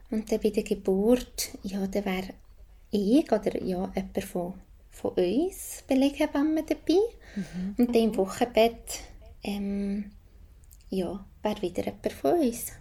[0.09, 2.33] Und dann bei der Geburt, ja, da wäre
[2.91, 4.53] ich oder ja, jemand von,
[4.89, 6.99] von uns Beleghebamme dabei.
[7.77, 9.01] Und dann im Wochenbett,
[9.43, 10.11] ähm,
[10.89, 12.71] ja, wäre wieder jemand von uns.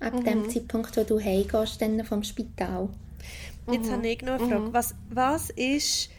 [0.00, 2.88] Ab dem Zeitpunkt, wo du heimgehst, dann vom Spital.
[3.70, 4.72] Jetzt habe ich noch eine Frage.
[4.72, 6.10] Was, was ist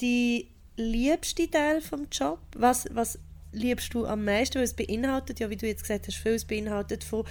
[0.00, 0.48] die
[0.80, 2.38] liebste Teil vom Job?
[2.56, 3.18] Was, was
[3.52, 4.56] liebst du am meisten?
[4.56, 7.24] Weil es beinhaltet, ja, wie du jetzt gesagt hast, viel, es beinhaltet von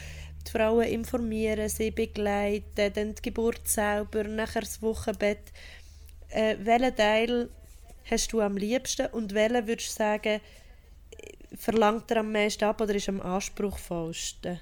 [0.48, 5.52] die Frauen informieren, sie begleiten, dann die Geburt selber, nachher das Wochenbett.
[6.30, 7.50] Äh, welchen Teil
[8.10, 10.42] hast du am liebsten und welchen würdest du sagen,
[11.56, 14.60] verlangt er am meisten ab oder ist am anspruchsvollsten?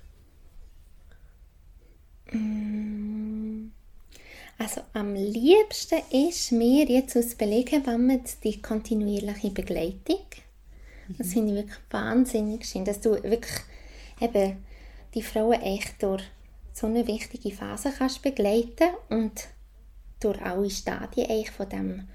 [4.60, 10.26] Also am liebsten ist mir jetzt aus Beleghebamme die kontinuierliche Begleitung.
[11.18, 13.62] Das finde ich wirklich wahnsinnig schön, dass du wirklich
[14.20, 14.66] eben
[15.14, 16.24] die Frauen echt durch
[16.74, 19.48] so eine wichtige Phase kannst begleiten und
[20.20, 22.08] durch alle Stadien eigentlich von dem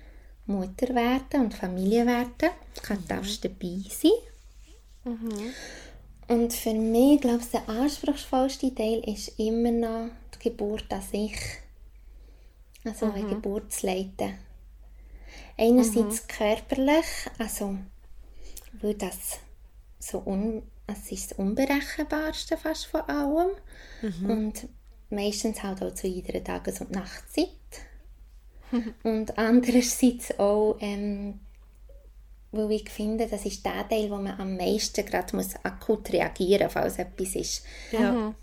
[0.47, 2.51] Mutterwerden und Familienwerden
[2.83, 4.11] kann darfst dabei sein.
[6.29, 11.35] Und für mich, glaube ich, der anspruchsvollste Teil ist immer noch die Geburt an sich.
[12.85, 14.39] Also eine Geburt zu leiten.
[15.57, 17.07] Einerseits körperlich,
[17.39, 17.79] also
[18.81, 19.39] weil das
[19.99, 23.51] so un, es ist das Unberechenbarste fast von allem
[24.29, 24.69] und
[25.11, 27.49] meistens halt auch zu jeder Tages- und Nachtzeit.
[29.03, 31.41] und andererseits auch, ähm,
[32.51, 36.65] weil ich finde, das ist der Teil, wo man am meisten gerade muss akut reagieren
[36.65, 37.65] muss, falls etwas ist.
[37.93, 38.35] Ja.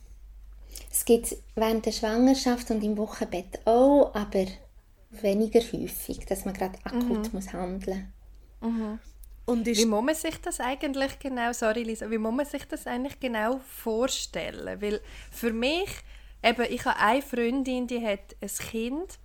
[0.92, 4.46] Es gibt während der Schwangerschaft und im Wochenbett auch, aber
[5.12, 8.12] weniger häufig, dass man gerade akut muss handeln
[9.46, 12.66] Und ist Wie muss man sich das eigentlich genau, sorry Lisa, wie muss man sich
[12.66, 14.82] das eigentlich genau vorstellen?
[14.82, 15.90] Weil für mich,
[16.44, 19.20] eben, ich habe eine Freundin, die hat ein Kind,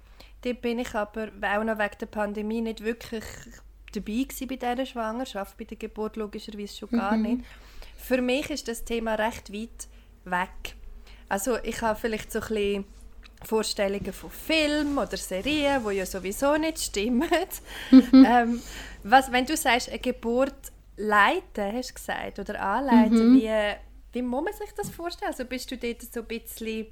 [0.44, 3.24] die bin ich aber auch noch wegen der Pandemie nicht wirklich
[3.92, 7.44] dabei gewesen bei dieser Schwangerschaft, bei der Geburt logischerweise schon gar nicht.
[7.96, 9.88] Für mich ist das Thema recht weit
[10.24, 10.77] weg.
[11.29, 12.85] Also ich habe vielleicht so ein bisschen
[13.45, 17.29] Vorstellungen von Filmen oder Serien, die ja sowieso nicht stimmen.
[18.13, 18.63] ähm,
[19.03, 20.55] was, wenn du sagst, eine Geburt
[20.97, 23.51] leiten, hast du gesagt, oder anleiten, wie,
[24.13, 25.31] wie muss man sich das vorstellen?
[25.31, 26.87] Also bist du dort so ein bisschen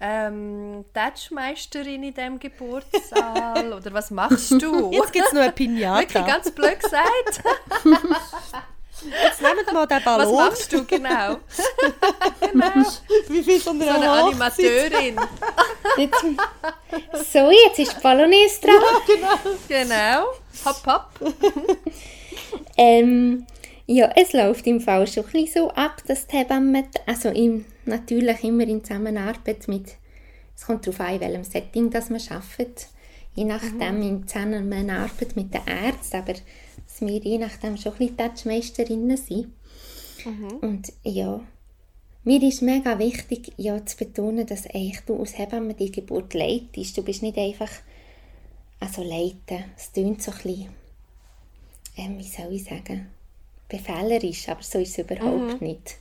[0.00, 4.90] ähm, Touchmeisterin in diesem Geburtssaal oder was machst du?
[4.92, 6.26] Jetzt gibt es noch eine Wirklich Pinata.
[6.26, 7.42] ganz blöd gesagt.
[9.22, 10.34] Jetzt nehmt mal den Was Ballon.
[10.34, 11.36] machst du genau?
[13.28, 14.10] Wie viel von So eine?
[14.10, 15.16] Animateurin.
[15.96, 16.24] Jetzt,
[17.32, 19.28] so, jetzt ist die Bolognese dran.
[19.68, 20.26] Genau.
[20.64, 21.34] Hopp, hopp.
[22.78, 23.46] Ähm,
[23.86, 27.64] ja, es läuft im Fall schon ein bisschen so ab, dass die Hebamme, also im,
[27.84, 29.94] natürlich immer in Zusammenarbeit mit,
[30.54, 32.88] es kommt darauf an, in welchem Setting das man arbeitet,
[33.34, 36.34] je nachdem in Zusammenarbeit mit den Ärzten, aber
[36.98, 39.52] dass wir je nachdem schon ein bisschen Touchmeisterinnen sind.
[40.60, 41.40] Und ja,
[42.24, 46.96] mir ist mega wichtig, ja, zu betonen, dass eigentlich du als Hebamme die Geburt leitest.
[46.96, 47.70] Du bist nicht einfach,
[48.80, 50.68] also leiten, es klingt so ein bisschen
[51.96, 53.08] ähm, wie soll ich sagen,
[53.68, 55.96] befehlerisch, aber so ist es überhaupt nicht.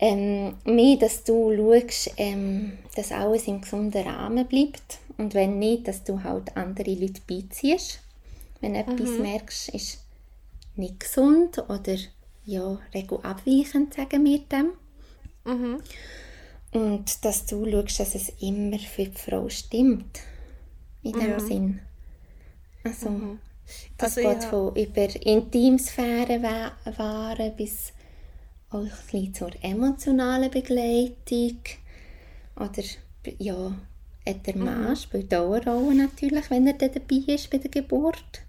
[0.00, 5.88] Ähm, mehr, dass du schaust, ähm, dass alles im gesunden Rahmen bleibt und wenn nicht,
[5.88, 8.00] dass du halt andere Leute beiziehst.
[8.66, 10.04] Wenn du etwas merkst, ist
[10.74, 11.96] nicht gesund oder
[12.44, 14.72] ja, regelabweichend, sagen wir dem.
[16.72, 20.20] Und dass du schaust, dass es immer für die Frau stimmt.
[21.02, 21.80] In dem Sinn.
[22.82, 23.36] Also,
[23.96, 24.48] das Also geht ja.
[24.50, 27.92] von über Intimsphäre wa- wahren bis
[28.70, 31.60] auch ein bisschen zur emotionalen Begleitung.
[32.56, 32.82] Oder
[33.38, 33.72] ja,
[34.26, 34.96] der Mann Mhm.
[34.96, 38.42] spielt auch eine Rolle natürlich, wenn er dann dabei ist bei der Geburt.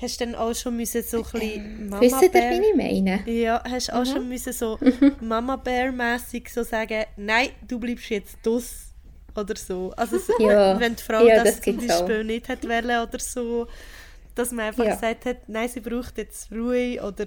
[0.00, 3.24] Hast du dann auch schon müssen so ein bisschen Mama Wisst ihr, wie ich meine?
[3.26, 4.78] Ja, hast du auch schon müssen so
[5.20, 8.92] Mama Bär mäßig so sagen, nein, du bleibst jetzt dus
[9.34, 9.92] oder so.
[9.96, 10.78] Also so, Ja.
[10.78, 12.06] wenn die Frau Ja, das, das zum gibt's auch.
[12.06, 13.66] Beispiel nicht hat wollen oder so,
[14.36, 14.94] dass man einfach Ja.
[14.94, 17.26] gesagt hat, nein, sie braucht jetzt Ruhe oder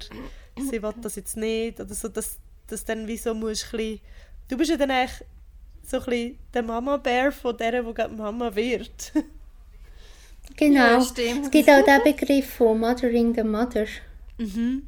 [0.58, 4.00] sie will das jetzt nicht oder so, dass, dass dann wie so musst ein
[4.48, 5.26] du bist ja dann eigentlich
[5.86, 9.12] so ein bisschen der Mama Bär von der, die gerade Mama wird.
[10.58, 10.80] Genau.
[10.80, 11.46] Ja, stimmt.
[11.46, 13.86] Es gibt auch den Begriff von Mothering the Mother.
[14.38, 14.84] Mhm.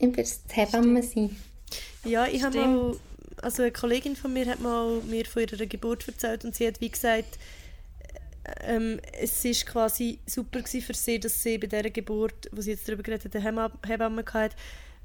[0.00, 1.36] Über das Hebamme sein.
[2.04, 2.96] Ja, ich habe mal,
[3.40, 6.80] also eine Kollegin von mir hat mal mir von ihrer Geburt erzählt und sie hat
[6.80, 7.38] wie gesagt,
[8.64, 12.88] ähm, es ist quasi super für sie, dass sie bei dieser Geburt, wo sie jetzt
[12.88, 14.56] darüber geredet hat, eine Hebamme hatte,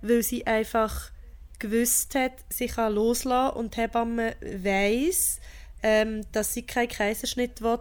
[0.02, 1.12] weil sie einfach
[1.60, 5.40] gewusst hat, sie kann loslassen und die Hebamme weiss,
[5.84, 7.80] ähm, dass sie keinen Kaiserschnitt will,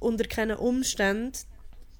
[0.00, 1.38] unter keinen Umständen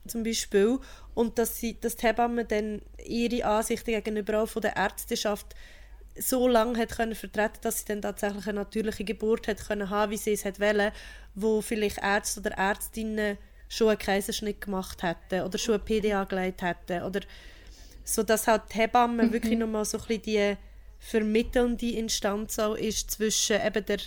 [0.07, 0.79] zum Beispiel.
[1.15, 5.55] Und dass, sie, dass die Hebamme dann ihre Ansichten gegenüber auch von der Ärzteschaft
[6.19, 10.11] so lange hat können vertreten, dass sie dann tatsächlich eine natürliche Geburt hat können haben,
[10.11, 10.93] wie sie es hat wollen,
[11.35, 16.63] wo vielleicht Ärzte oder Ärztinnen schon einen Kaiserschnitt gemacht hätten oder schon eine PDA gelegt
[16.63, 17.21] hätten oder
[18.05, 20.57] so dass halt die Hebamme wirklich nochmal so ein bisschen die
[20.99, 23.99] vermittelnde Instanz auch ist zwischen eben der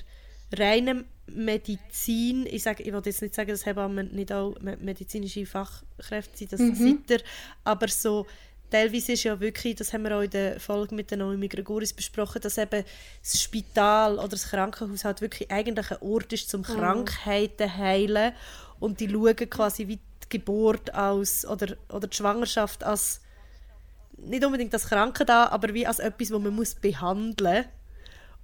[0.58, 5.46] reinen Medizin, ich, sage, ich will jetzt nicht sagen, dass Hebammen nicht auch me- medizinische
[5.46, 7.22] Fachkräfte sind, das seid ihr,
[7.64, 8.26] aber so
[8.70, 11.94] teilweise ist ja wirklich, das haben wir auch in der Folge mit der Naomi Gregoris
[11.94, 12.84] besprochen, dass eben
[13.22, 18.34] das Spital oder das Krankenhaus halt wirklich eigentlich ein Ort ist, zum Krankheiten heilen.
[18.80, 23.22] Und die schauen quasi wie die Geburt als oder, oder die Schwangerschaft als
[24.18, 27.66] nicht unbedingt als Kranke da, aber wie als etwas, wo man muss behandeln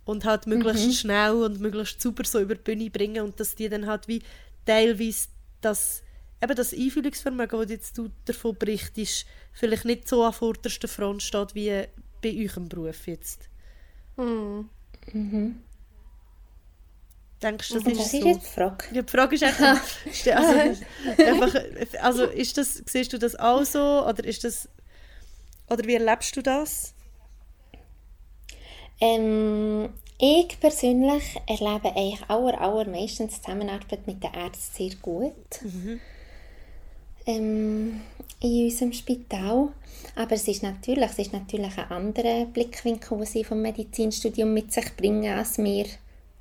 [0.09, 3.69] und halt möglichst schnell und möglichst super so über die Bühne bringen und dass die
[3.69, 4.21] dann halt wie
[4.65, 5.27] teilweise
[5.61, 6.01] das
[6.41, 11.53] eben das Einfühlungsvermögen, das jetzt du davon berichtest, vielleicht nicht so an vorderster Front steht
[11.55, 11.85] wie
[12.21, 13.49] bei euch im Beruf jetzt.
[17.41, 18.27] Denkst du, das ist das ist so?
[18.27, 18.85] jetzt die Frage.
[18.93, 19.57] Ja, die Frage ist echt,
[20.11, 20.83] ste- also,
[21.25, 21.55] einfach,
[22.01, 24.67] also ist das, siehst du das auch so oder ist das,
[25.69, 26.93] oder wie erlebst du das?
[29.01, 35.61] Ähm, ich persönlich erlebe eigentlich aller, allermeistens die Zusammenarbeit mit den Ärzten sehr gut.
[37.25, 38.01] Ähm,
[38.41, 39.69] in unserem Spital.
[40.15, 44.73] Aber es ist natürlich, es ist natürlich ein anderer Blickwinkel, den sie vom Medizinstudium mit
[44.73, 45.85] sich bringen, als wir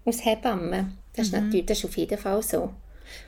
[0.04, 0.98] aus Hebammen.
[1.14, 2.72] Das ist natürlich das ist auf jeden Fall so.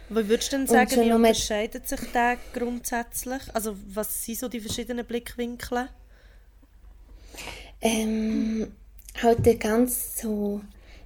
[0.08, 3.42] Wie würdest du denn sagen, wie unterscheidet sich der grundsätzlich?
[3.54, 5.88] Also was sind so die verschiedenen Blickwinkel?
[7.80, 8.72] Ähm,
[9.22, 10.60] halt der ganz so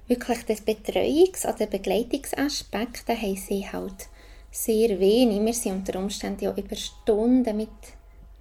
[0.07, 4.07] wirklich das Betreuungs- oder Begleitungsaspekt, da haben sie halt
[4.51, 5.43] sehr wenig.
[5.43, 7.69] Wir sind unter Umständen ja über Stunden mit,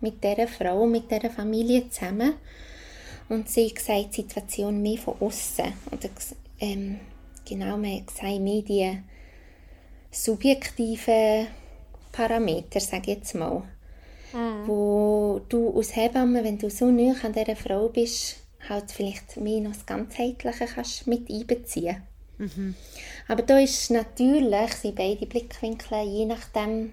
[0.01, 2.35] mit dieser Frau, mit dieser Familie zusammen.
[3.29, 5.73] Und sie sieht die Situation mehr von außen.
[5.91, 6.11] Oder
[6.61, 7.01] ähm,
[7.49, 8.99] genau, man sieht mehr die
[10.11, 11.47] subjektiven
[12.13, 13.63] Parameter, sage ich jetzt mal
[14.67, 18.37] wo du als Hebamme, wenn du so nah an dieser Frau bist,
[18.69, 22.03] halt vielleicht mehr noch das Ganzheitliche kannst mit einbeziehen.
[23.29, 26.93] Aber da ist natürlich, sind beide Blickwinkel je nachdem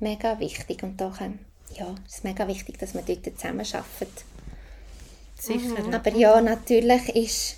[0.00, 1.38] mega wichtig und kann,
[1.74, 4.24] ja, es ist mega wichtig, dass man dort zusammenarbeitet.
[5.38, 5.94] Sicher.
[5.94, 7.56] Aber ja, natürlich ist,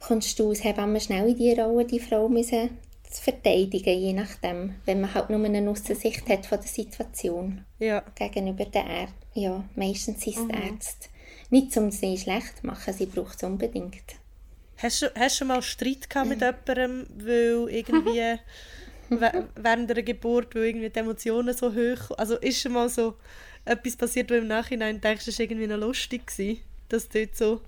[0.00, 2.78] kommst du als Hebamme schnell in die Rolle, die Frau müssen
[3.10, 8.04] zu verteidigen, je nachdem, wenn man halt nur eine Aussensicht hat von der Situation Ja.
[8.14, 9.14] gegenüber den Ärzten.
[9.34, 11.08] Ja, meistens sind es die Ärzte.
[11.50, 14.02] Nicht, um sie schlecht zu machen, sie braucht es unbedingt.
[14.76, 18.38] Hast du, hast du schon mal Streit gehabt mit jemandem, weil irgendwie
[19.56, 23.16] während der Geburt, weil irgendwie die Emotionen so hoch Also ist schon mal so
[23.64, 27.36] etwas passiert, wo im Nachhinein denkst, es war irgendwie noch lustig, gewesen, dass du dort
[27.36, 27.60] so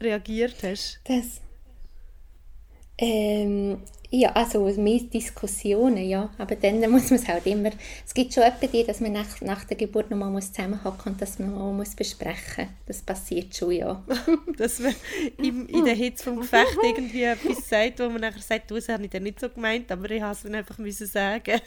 [0.00, 1.00] reagiert hast?
[1.04, 1.40] Das.
[2.98, 6.30] Ähm, ja, also mehr Diskussionen, ja.
[6.36, 7.70] Aber dann muss man es halt immer.
[8.04, 11.22] Es gibt schon etwa die, dass man nach, nach der Geburt nochmal muss zusammenhocken und
[11.22, 12.76] dass man mal muss besprechen muss.
[12.86, 14.02] Das passiert schon, ja.
[14.58, 14.94] Dass man
[15.38, 18.88] im, in der Hitze vom Gefecht irgendwie etwas sagt, wo man nachher sagt, du, das
[18.88, 21.60] habe ich dann nicht so gemeint, aber ich habe es dann einfach müssen sagen.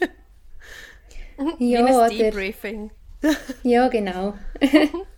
[1.60, 2.92] Wie ja, ein oder, Debriefing.
[3.64, 4.34] ja, genau.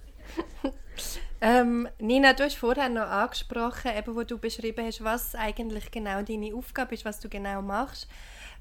[1.42, 6.22] Ähm, Nina, du hast vorher noch angesprochen, eben, wo du beschrieben hast, was eigentlich genau
[6.22, 8.08] deine Aufgabe ist, was du genau machst.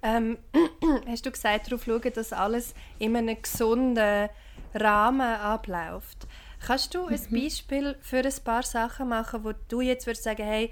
[0.02, 0.38] Ähm,
[1.06, 4.28] hast du gesagt, darauf schauen, dass alles in einem gesunden
[4.74, 6.26] Rahmen abläuft.
[6.66, 10.70] Kannst du ein Beispiel für ein paar Sachen machen, wo du jetzt würdest sagen, hey,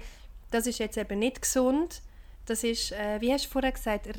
[0.51, 2.01] das ist jetzt eben nicht gesund,
[2.45, 4.17] das ist, äh, wie hast du vorher gesagt,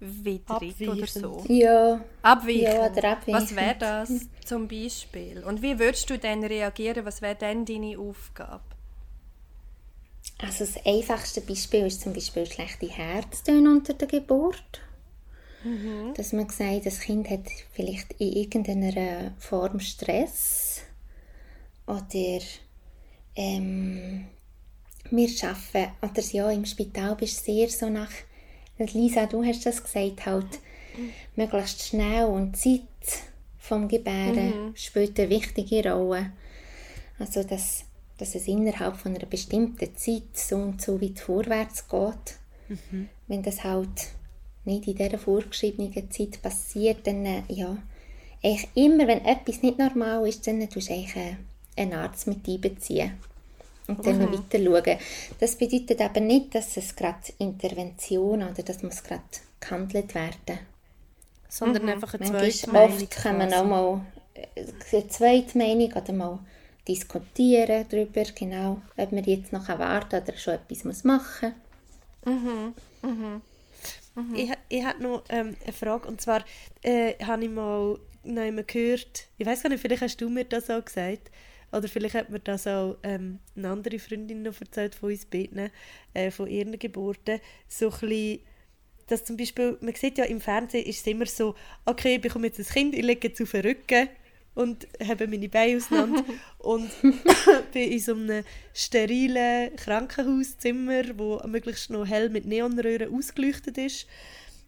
[0.00, 1.44] regelwidrig oder so?
[1.48, 2.62] Ja, Abweichend.
[2.62, 3.34] Ja, oder abweichend.
[3.34, 4.10] Was wäre das
[4.44, 5.42] zum Beispiel?
[5.44, 7.04] Und wie würdest du dann reagieren?
[7.04, 8.62] Was wäre dann deine Aufgabe?
[10.38, 14.82] also das einfachste Beispiel ist zum Beispiel schlechte Herztöne unter der Geburt.
[16.14, 20.82] Dass man sagt, das Kind hat vielleicht in irgendeiner Form Stress
[21.86, 22.38] oder
[23.34, 24.26] ähm,
[25.10, 28.10] wir arbeiten, oder ja, im Spital bist du sehr so nach,
[28.78, 30.60] Lisa, du hast das gesagt, halt
[31.36, 32.82] möglichst schnell und Zeit
[33.58, 36.32] vom Gebären spielt eine wichtige Rolle.
[37.18, 37.84] Also, dass,
[38.16, 42.36] dass es innerhalb von einer bestimmten Zeit so und so weit vorwärts geht.
[43.26, 44.08] Wenn das halt
[44.64, 47.76] nicht in dieser vorgeschriebenen Zeit passiert, dann, äh, ja,
[48.42, 51.36] eigentlich immer, wenn etwas nicht normal ist, dann tust du eigentlich äh,
[51.76, 53.12] einen Arzt mit einbeziehen
[53.88, 54.98] und dann weiter schauen.
[55.40, 59.22] Das bedeutet aber nicht, dass es gerade Intervention oder dass muss gerade
[59.58, 60.60] gehandelt werden.
[61.48, 62.92] Sondern einfach eine Manchmal zweite Meinung.
[62.92, 64.00] oft kann man auch mal
[64.34, 66.38] äh, eine zweite Meinung oder mal
[66.86, 71.54] diskutieren darüber, genau, ob man jetzt noch warten oder schon etwas muss machen
[74.34, 76.44] Ich, ich habe noch ähm, eine Frage, und zwar
[76.82, 80.70] äh, habe ich mal noch gehört, ich weiß gar nicht, vielleicht hast du mir das
[80.70, 81.30] auch gesagt,
[81.72, 85.70] oder vielleicht hat mir das auch ähm, eine andere Freundin noch erzählt von uns beiden,
[86.14, 88.40] äh, von ihren Geburten, so ein bisschen,
[89.06, 91.54] dass zum Beispiel, man sieht ja im Fernsehen, ist es immer so,
[91.84, 94.08] okay, ich bekomme jetzt ein Kind, ich lege es auf den Rücken
[94.54, 96.24] und habe meine Beine auseinander
[96.58, 96.90] und
[97.72, 98.44] bin in so einem
[98.74, 104.06] sterilen Krankenhauszimmer, wo möglichst noch hell mit Neonröhren ausgeleuchtet ist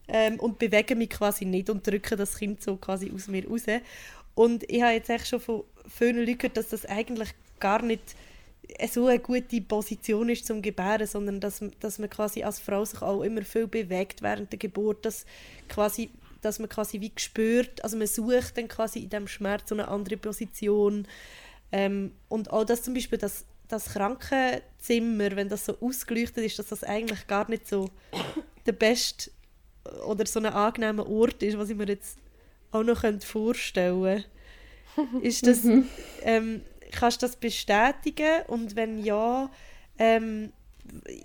[0.06, 3.64] ähm, und bewege mich quasi nicht und drücke das Kind so quasi aus mir raus.
[4.34, 8.16] Und ich habe jetzt echt schon von vielen Leuten dass das eigentlich gar nicht
[8.90, 13.02] so eine gute Position ist zum Gebären, sondern dass, dass man quasi als Frau sich
[13.02, 15.26] auch immer viel bewegt während der Geburt, dass,
[15.68, 16.10] quasi,
[16.40, 19.88] dass man quasi wie spürt, also man sucht dann quasi in dem Schmerz so eine
[19.88, 21.06] andere Position
[21.72, 26.68] ähm, und auch dass zum Beispiel das, das Krankenzimmer, wenn das so ausgeleuchtet ist, dass
[26.68, 27.90] das eigentlich gar nicht so
[28.66, 29.30] der beste
[30.06, 32.18] oder so ein angenehmer Ort ist, was ich mir jetzt
[32.72, 34.24] auch noch vorstellen könnte.
[35.22, 35.64] Ist das,
[36.22, 36.62] ähm,
[36.92, 38.42] kannst du das bestätigen?
[38.48, 39.50] Und wenn ja,
[39.98, 40.52] ähm,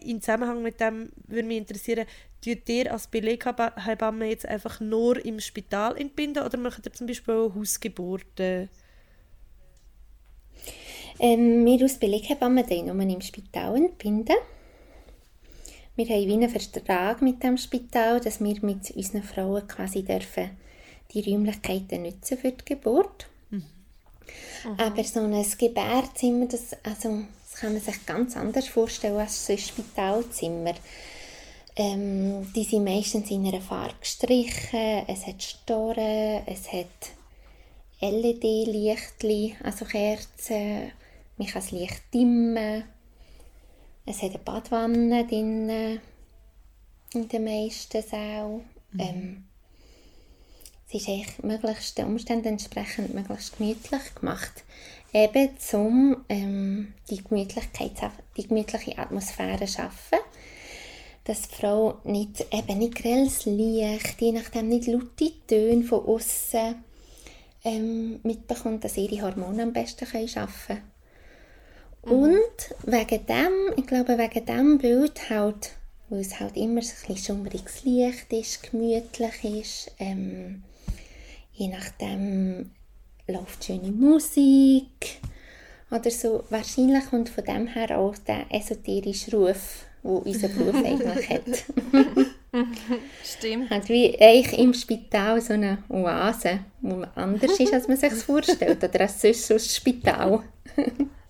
[0.03, 2.05] in Zusammenhang mit dem würde mich interessieren,
[2.43, 7.33] tut ihr als Beleghebamme jetzt einfach nur im Spital entbinden oder macht ihr zum Beispiel
[7.33, 8.69] auch Hausgeburten?
[11.19, 14.35] Ähm, wir als Beleghebamme nur im Spital entbinden.
[15.95, 20.49] Wir haben wie einen Vertrag mit dem Spital, dass wir mit unseren Frauen quasi dürfen
[21.13, 23.27] die Räumlichkeiten nutzen für die Geburt.
[24.63, 24.79] Mhm.
[24.79, 29.53] Aber so ein Gebärzimmer, das, also, das kann man sich ganz anders vorstellen als so
[29.53, 30.73] ein Spitalzimmer.
[31.77, 36.85] Ähm, die sind meistens in einer Farbe gestrichen, es hat Storen, es hat
[37.99, 40.91] LED-Lichtli, also Kerzen,
[41.37, 42.83] man kann das Licht dimmen.
[44.05, 45.99] Es hat eine Badwanne drin,
[47.13, 48.63] in den meisten Sälen.
[48.91, 48.99] Mhm.
[48.99, 49.43] Ähm,
[50.87, 54.63] es ist eigentlich möglichst den Umständen entsprechend möglichst gemütlich gemacht.
[55.13, 57.93] Eben um ähm, die, Gemütlichkeit,
[58.37, 60.19] die gemütliche Atmosphäre zu schaffen.
[61.23, 66.75] Dass die Frau nicht, eben nicht grelles Licht, je nachdem nicht laute Töne von außen
[67.63, 70.81] ähm, mitbekommt, dass ihre Hormone am besten können arbeiten können.
[72.05, 72.11] Mhm.
[72.11, 75.71] Und wegen dem, ich glaube, wegen dem Bild halt,
[76.09, 80.63] weil es halt immer so ein bisschen schummriges Licht ist, gemütlich ist, ähm,
[81.55, 82.71] je nachdem
[83.27, 85.19] läuft schöne Musik
[85.89, 86.43] oder so.
[86.49, 91.65] Wahrscheinlich kommt von dem her auch der esoterische Ruf, wo unser Beruf eigentlich hat.
[93.23, 93.69] Stimmt.
[93.69, 98.13] Hat wie eigentlich im Spital so eine Oase, wo man anders ist, als man sich
[98.13, 98.83] vorstellt.
[98.83, 100.43] Oder als sonst so ein Spital.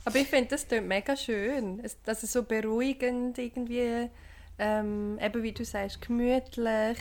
[0.05, 1.79] Aber ich finde, das klingt mega schön.
[1.83, 4.09] Es, das ist so beruhigend irgendwie.
[4.57, 6.97] Ähm, eben wie du sagst, gemütlich.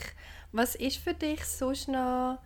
[0.53, 2.39] Was ist für dich sonst noch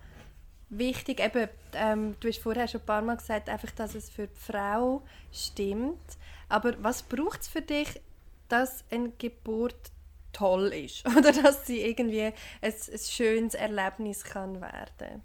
[0.70, 1.20] wichtig?
[1.20, 4.40] Eben, ähm, du hast vorher schon ein paar Mal gesagt, einfach, dass es für die
[4.40, 5.02] Frau
[5.32, 6.18] stimmt.
[6.48, 8.00] Aber was braucht es für dich,
[8.48, 9.90] dass eine Geburt
[10.32, 11.06] toll ist?
[11.16, 15.22] Oder dass sie irgendwie ein, ein schönes Erlebnis kann werden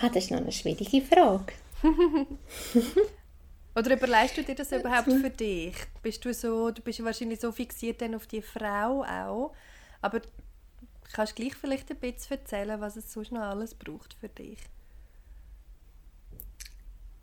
[0.00, 1.52] ah, Das ist noch eine schwierige Frage.
[3.74, 5.74] Oder überlegst du dir das überhaupt für dich?
[6.02, 9.54] Bist du so, du bist wahrscheinlich so fixiert dann auf die Frau auch,
[10.02, 10.20] aber
[11.12, 14.58] kannst du gleich vielleicht ein bisschen erzählen, was es sonst noch alles braucht für dich?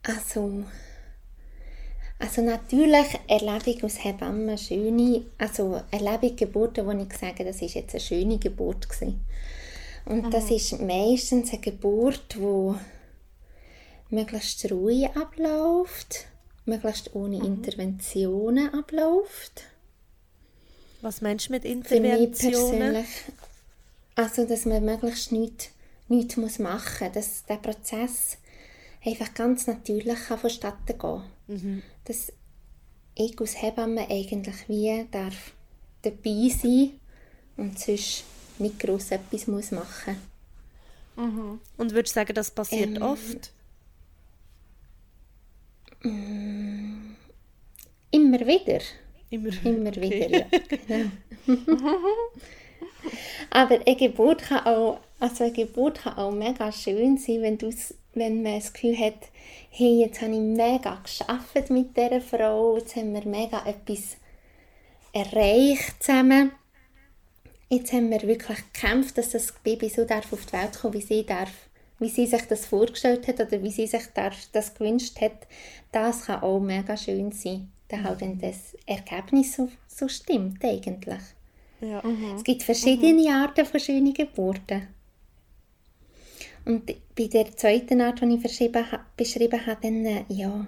[0.04, 0.64] Also,
[2.20, 7.62] also natürlich erlebe ich als Hebamme schöne, also erlebe ich Geburten, wo ich sage, das
[7.62, 9.26] ist jetzt eine schöne Geburt gewesen.
[10.06, 10.32] Und mhm.
[10.32, 12.78] das ist meistens eine Geburt, wo
[14.10, 16.28] möglichst ruhig abläuft,
[16.66, 17.46] möglichst ohne mhm.
[17.46, 19.64] Interventionen abläuft.
[21.02, 22.34] Was meinst du mit Interventionen?
[22.34, 23.08] Für mich persönlich,
[24.18, 25.70] also, dass man möglichst nichts,
[26.08, 28.38] nichts muss machen muss, dass der Prozess
[29.06, 31.84] einfach ganz natürlich kann vonstatten gehen mhm.
[32.06, 32.34] Dass
[33.14, 35.52] ich als Hebamme eigentlich wie darf
[36.02, 36.94] dabei sein
[37.58, 38.24] und sonst
[38.58, 40.18] nicht gross etwas muss machen
[41.16, 41.26] muss.
[41.28, 41.60] Mhm.
[41.78, 43.52] Und würdest du sagen, das passiert ähm, oft?
[46.02, 47.16] Mm,
[48.10, 48.82] immer wieder.
[49.30, 50.12] Immer, immer okay.
[50.12, 50.48] wieder,
[50.88, 51.12] ja.
[51.68, 52.67] Genau.
[53.50, 57.60] Aber eine Geburt kann auch, also eine Geburt kann auch mega schön sein, wenn,
[58.14, 59.30] wenn man das Gefühl hat,
[59.70, 64.18] hey, jetzt habe ich mega geschafft mit dieser Frau, jetzt haben wir mega etwas
[65.14, 66.52] erreicht zusammen.
[67.70, 71.02] Jetzt haben wir wirklich gekämpft, dass das Baby so darf auf die Welt kommen, wie
[71.02, 71.52] sie darf
[72.00, 75.48] wie sie sich das vorgestellt hat oder wie sie sich das gewünscht hat,
[75.92, 77.72] das kann auch mega schön sein.
[77.88, 81.22] Da halt dann das Ergebnis so, so stimmt eigentlich.
[81.82, 82.02] Ja.
[82.06, 82.36] Mhm.
[82.36, 83.28] Es gibt verschiedene mhm.
[83.28, 84.88] Arten von schönen Geburten.
[86.66, 88.42] Und bei der zweiten Art, die ich
[89.16, 90.66] beschrieben habe, dann, äh, ja,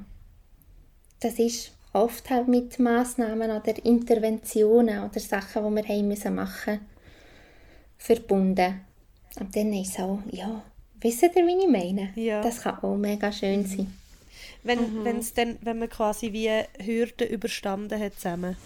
[1.20, 6.80] das ist oft halt mit Massnahmen oder Interventionen oder Sachen, die wir haben müssen machen
[7.98, 8.82] verbunden.
[9.40, 10.64] Und dann ist es auch, ja,
[11.02, 12.12] Wisst ihr, wie ich meine?
[12.16, 12.42] Ja.
[12.42, 13.94] Das kann auch mega schön sein.
[14.64, 15.06] Wenn, mhm.
[15.06, 16.50] wenn's dann, wenn man quasi wie
[16.84, 18.58] Hürden überstanden hat zusammen.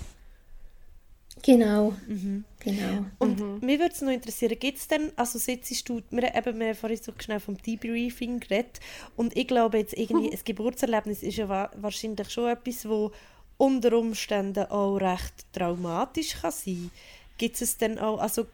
[1.46, 1.94] Genau.
[2.08, 2.46] Mhm.
[2.60, 3.06] genau.
[3.20, 3.60] Und mhm.
[3.66, 6.76] mich würde es noch interessieren, gibt es denn, also sitzt du, wir, eben, wir haben
[6.76, 8.80] vorhin so schnell vom Debriefing geredet
[9.18, 13.12] und ich glaube jetzt irgendwie, ein Geburtserlebnis ist ja wahrscheinlich schon etwas, wo
[13.58, 16.92] unter Umständen auch recht traumatisch kann sein.
[17.38, 18.46] Gibt es denn auch, also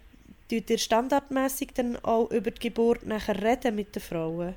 [0.49, 4.55] Tut ihr standardmäßig dann auch über die Geburt nachher reden mit den Frauen?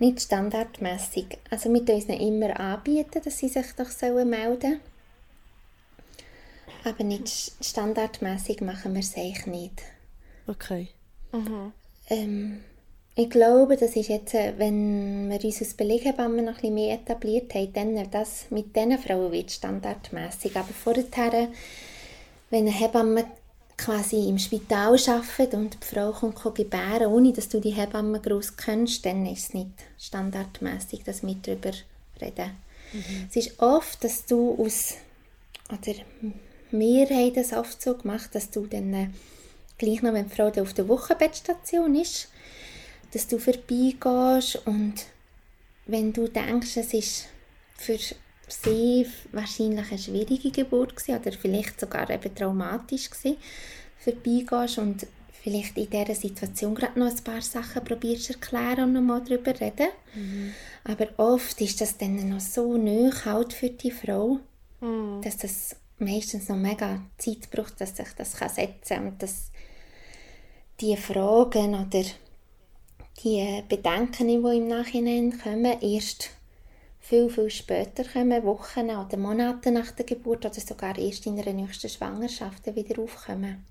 [0.00, 1.38] nicht standardmäßig.
[1.48, 4.80] Also wir tun uns immer anbieten, dass sie sich doch sollen melden
[6.84, 9.82] Aber nicht standardmäßig machen wir es eigentlich nicht.
[10.46, 10.88] Okay.
[12.08, 12.60] Ähm,
[13.14, 16.94] ich glaube, das ist jetzt, äh, wenn wir uns als Beleghebammen noch ein bisschen mehr
[16.94, 20.56] etabliert haben, dann das mit diesen Frauen wird standardmäßig.
[20.56, 21.48] Aber vorher,
[22.50, 23.24] wenn eine Hebamme
[23.76, 28.20] quasi im Spital arbeitet und die Frau kommt kann gebären, ohne dass du die Hebamme
[28.20, 31.72] groß kennst, dann ist es nicht standardmäßig, dass wir darüber
[32.20, 32.50] reden.
[33.28, 34.94] Es ist oft, dass du aus,
[35.70, 35.94] oder
[36.72, 39.08] wir haben das oft so gemacht, dass du dann äh,
[39.78, 42.28] gleich noch, wenn die Frau auf der Wochenbettstation ist,
[43.12, 44.94] dass du vorbeigehst und
[45.86, 47.28] wenn du denkst, es ist
[47.76, 47.98] für
[48.48, 53.36] sie wahrscheinlich eine schwierige Geburt gewesen, oder vielleicht sogar eben traumatisch gewesen,
[53.98, 55.06] vorbeigehst und
[55.42, 59.58] vielleicht in dieser Situation gerade noch ein paar Sachen probierst zu erklären und nochmal darüber
[59.60, 59.88] reden.
[60.84, 64.38] Aber oft ist das dann noch so nöch halt für die Frau,
[65.22, 69.50] dass das meistens noch mega Zeit braucht, dass sich das kann setzen kann und dass
[70.80, 72.04] die Fragen oder
[73.22, 76.30] die Bedenken, die im Nachhinein kommen, erst
[76.98, 81.52] viel, viel später kommen, Wochen oder Monate nach der Geburt oder sogar erst in der
[81.52, 83.64] nächsten Schwangerschaft wieder aufkommen.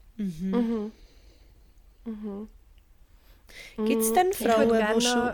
[3.77, 5.31] Gibt es denn Frauen, die schon...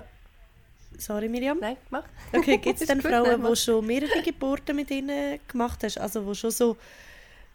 [0.98, 1.58] Sorry, Miriam.
[1.60, 2.04] Nein, mach.
[2.34, 5.98] Okay, gibt es denn Frauen, die schon mehrere Geburten mit ihnen gemacht hast?
[6.00, 6.78] Also wo schon so,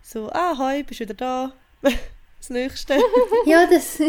[0.02, 1.52] so ah, hi, bist wieder da.
[2.38, 2.98] Das Nächste.
[3.46, 4.00] Ja, das,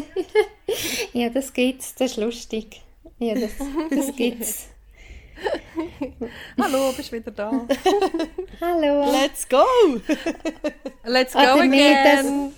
[1.13, 2.81] ja, das gibt's, das ist lustig.
[3.19, 3.51] Ja, das,
[3.91, 4.69] das gibt's.
[6.59, 7.67] Hallo, bist wieder da.
[8.59, 9.11] Hallo.
[9.11, 9.63] Let's go!
[11.03, 12.53] Let's go Oder mehr, again.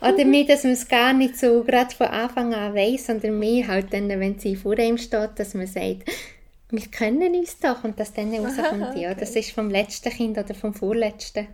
[0.00, 3.68] Oder mehr, dass man es gar nicht so gerade von Anfang an weiss, sondern mehr
[3.68, 6.08] halt dann, wenn sie vor ihm steht, dass man sagt,
[6.70, 10.54] wir können uns doch und dass dann rauskommt, ja, das ist vom letzten Kind oder
[10.54, 11.48] vom vorletzten.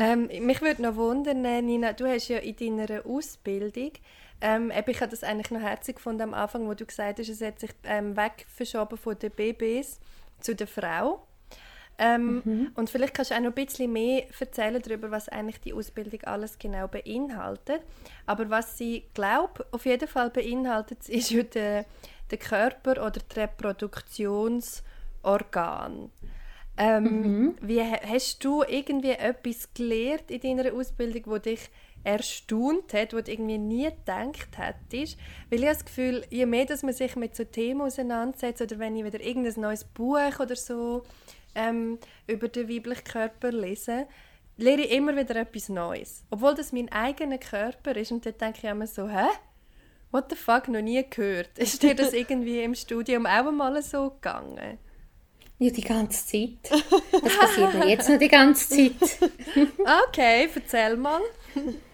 [0.00, 3.92] Ähm, mich würde noch wundern, äh, Nina, du hast ja in deiner Ausbildung,
[4.40, 7.40] ähm, ich habe das eigentlich noch herzig gefunden am Anfang, wo du gesagt hast, es
[7.40, 9.98] hat sich ähm, weg verschoben von den Babys
[10.40, 11.26] zu der Frau.
[12.02, 15.74] Ähm, Und vielleicht kannst du auch noch ein bisschen mehr erzählen darüber, was eigentlich die
[15.74, 17.82] Ausbildung alles genau beinhaltet.
[18.24, 21.84] Aber was sie glaube auf jeden Fall beinhaltet, ist ja der,
[22.30, 26.10] der Körper oder die Reproduktionsorgan.
[26.78, 31.68] Ähm, wie, ha- hast du irgendwie etwas gelernt in deiner Ausbildung, wo dich
[32.02, 35.18] erstaunt hat, wo du irgendwie nie gedacht hättest?
[35.50, 38.78] Weil ich habe das Gefühl, je mehr dass man sich mit so Themen auseinandersetzt oder
[38.78, 41.02] wenn ich wieder irgendein neues Buch oder so
[41.54, 44.06] ähm, über den weiblichen Körper lese,
[44.56, 46.24] lerne ich immer wieder etwas Neues.
[46.30, 49.26] Obwohl das mein eigener Körper ist und dann denke ich immer so, hä?
[50.12, 51.56] What the fuck, noch nie gehört.
[51.58, 54.78] Ist dir das irgendwie im Studium auch einmal so gegangen?
[55.58, 56.82] Ja, die ganze Zeit.
[57.22, 59.30] Das passiert mir jetzt noch die ganze Zeit.
[60.08, 61.20] Okay, erzähl mal.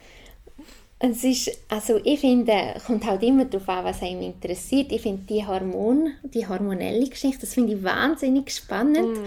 [0.98, 4.90] Es ist, also ich finde, kommt halt immer darauf an, was einem interessiert.
[4.92, 9.20] Ich finde die Hormon, die hormonelle Geschichte, das finde ich wahnsinnig spannend.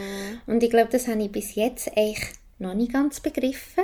[0.47, 3.84] Und ich glaube, das habe ich bis jetzt eigentlich noch nicht ganz begriffen,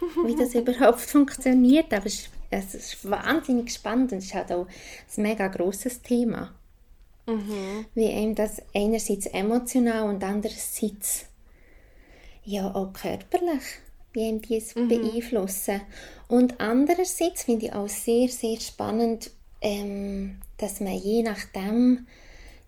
[0.24, 1.92] wie das überhaupt funktioniert.
[1.94, 4.66] Aber es ist, es ist wahnsinnig spannend und es ist halt auch
[5.16, 6.52] ein mega grosses Thema.
[7.94, 11.26] Wie einem das einerseits emotional und andererseits
[12.44, 13.62] ja auch körperlich,
[14.12, 15.80] wie einem die es beeinflussen.
[16.28, 22.06] Und andererseits finde ich auch sehr, sehr spannend, ähm, dass man je nachdem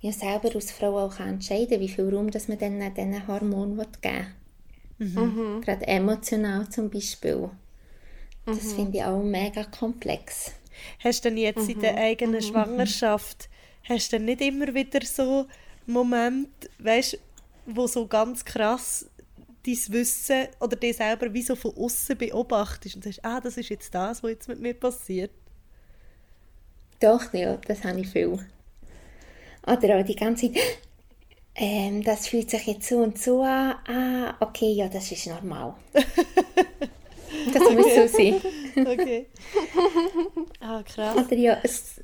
[0.01, 3.27] ja selber als Frau auch kann entscheiden kann, wie viel Raum dass man dann diesen
[3.27, 4.27] Hormonen geben
[4.99, 5.61] will.
[5.63, 7.51] Gerade emotional zum Beispiel.
[8.47, 10.53] Das finde ich auch mega komplex.
[10.99, 13.49] Hast du denn jetzt in der eigenen Schwangerschaft,
[13.89, 15.47] hast du denn nicht immer wieder so
[15.87, 17.19] Momente, weißt,
[17.67, 19.09] wo so ganz krass
[19.67, 23.71] dein Wissen oder dich selber wie so von außen beobachtest und sagst, ah, das ist
[23.71, 25.31] jetzt das, was jetzt mit mir passiert.
[27.01, 28.39] Doch, ja, das habe ich viel.
[29.67, 30.63] Oder auch die ganze Zeit,
[31.55, 33.77] ähm, das fühlt sich jetzt so und so an.
[33.87, 35.75] Ah, okay, ja, das ist normal.
[35.93, 38.41] das muss so sein.
[38.77, 39.27] Okay.
[40.61, 41.17] ah, krass.
[41.17, 42.01] Oder ja, es,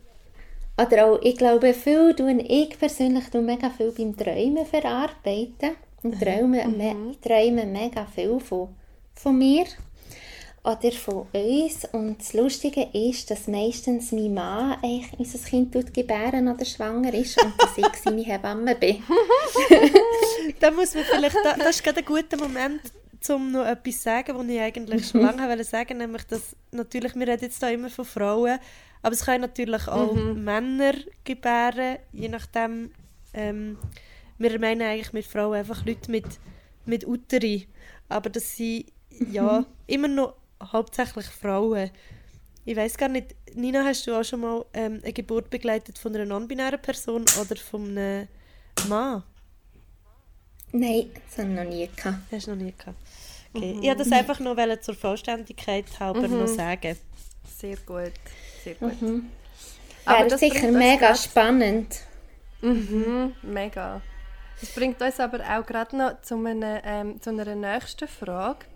[0.81, 5.77] oder auch, ich glaube, viel tun ich persönlich tue mega viel beim Träumen verarbeiten.
[6.03, 8.69] Und träume, me, träume mega viel von,
[9.15, 9.67] von mir
[10.63, 11.85] oder von uns.
[11.93, 17.13] Und das Lustige ist, dass meistens mein Mann eigentlich unser Kind tut gebären oder schwanger
[17.15, 19.03] ist und dass ich seine Hebamme bin.
[20.59, 22.81] Da muss man vielleicht, da, das ist gerade ein guter Moment,
[23.29, 27.15] um noch etwas zu sagen, was ich eigentlich schon lange wollte sagen, nämlich, dass natürlich,
[27.15, 28.59] wir reden jetzt da immer von Frauen,
[29.03, 30.95] aber es können natürlich auch Männer
[31.25, 32.91] gebären, je nachdem,
[33.33, 33.79] ähm,
[34.41, 36.27] wir meinen eigentlich mit Frauen einfach Leute mit,
[36.87, 37.69] mit Uteri,
[38.09, 38.87] aber das sind
[39.31, 40.35] ja immer noch
[40.73, 41.91] hauptsächlich Frauen.
[42.65, 46.15] Ich weiß gar nicht, Nina, hast du auch schon mal ähm, eine Geburt begleitet von
[46.15, 48.29] einer non-binären Person oder von einem
[48.89, 49.23] Mann?
[50.73, 52.19] Nein, das habe ich noch nie gehabt.
[52.33, 52.97] Hast du noch nie gehabt.
[53.53, 53.79] Okay.
[53.81, 56.97] Ich wollte das einfach noch wollen zur Vollständigkeit halber noch sagen.
[57.59, 58.13] Sehr gut,
[58.63, 58.93] sehr gut.
[60.07, 62.01] Wäre das sicher mega spannend.
[62.63, 64.01] Mhm, mega.
[64.61, 68.67] Das bringt uns aber auch gerade noch zu einer, ähm, zu einer nächsten Frage.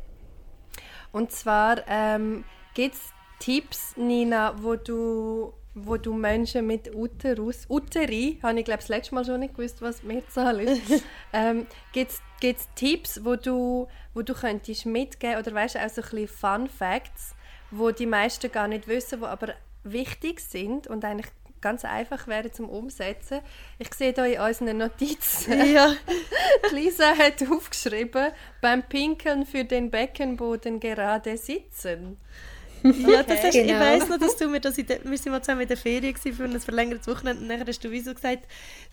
[1.13, 3.01] Und zwar ähm, gibt es
[3.39, 9.15] Tipps, Nina, wo du, wo du Menschen mit Uterus, Uteri, habe ich glaube das letzte
[9.15, 12.13] Mal schon nicht gewusst, was Mehrzahl ist, ähm, gibt
[12.43, 16.69] es Tipps, wo du, wo du könntest mitgeben oder weißt auch so ein bisschen Fun
[16.69, 17.35] Facts,
[17.71, 21.31] wo die meisten gar nicht wissen, wo aber wichtig sind und eigentlich
[21.65, 23.41] ganz einfach wären zum Umsetzen.
[23.79, 25.97] Ich sehe hier in unseren Notizen, Ja,
[26.73, 32.19] Lisa hat aufgeschrieben, beim Pinkeln für den Beckenboden gerade sitzen.
[32.83, 33.81] ja das hast, ich Genau.
[33.81, 36.15] weiss noch, dass du mir das in der, wir sind mal zusammen in der Ferien
[36.15, 38.47] für ein verlängertes Wochenende und dann hast du wieso gesagt,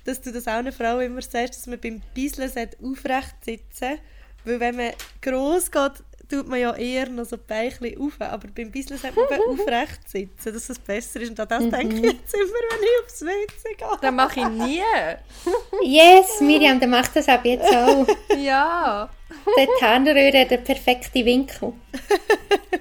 [0.06, 4.00] dass du das auch einer Frau immer sagst, dass man beim sollte aufrecht sitzen
[4.44, 4.92] weil wenn man
[5.22, 9.20] gross geht, tut man ja eher noch so die Beinchen auf, aber beim Beiseln sollte
[9.20, 12.84] man aufrecht sitzen, dass es besser ist und an das denke ich jetzt immer, wenn
[12.84, 13.88] ich aufs WC gehe.
[14.02, 14.82] Das mache ich nie.
[15.84, 18.08] Yes, Miriam, der macht das ab jetzt auch.
[18.38, 19.10] Ja.
[19.58, 21.74] Der Harnröhre hat den perfekten Winkel.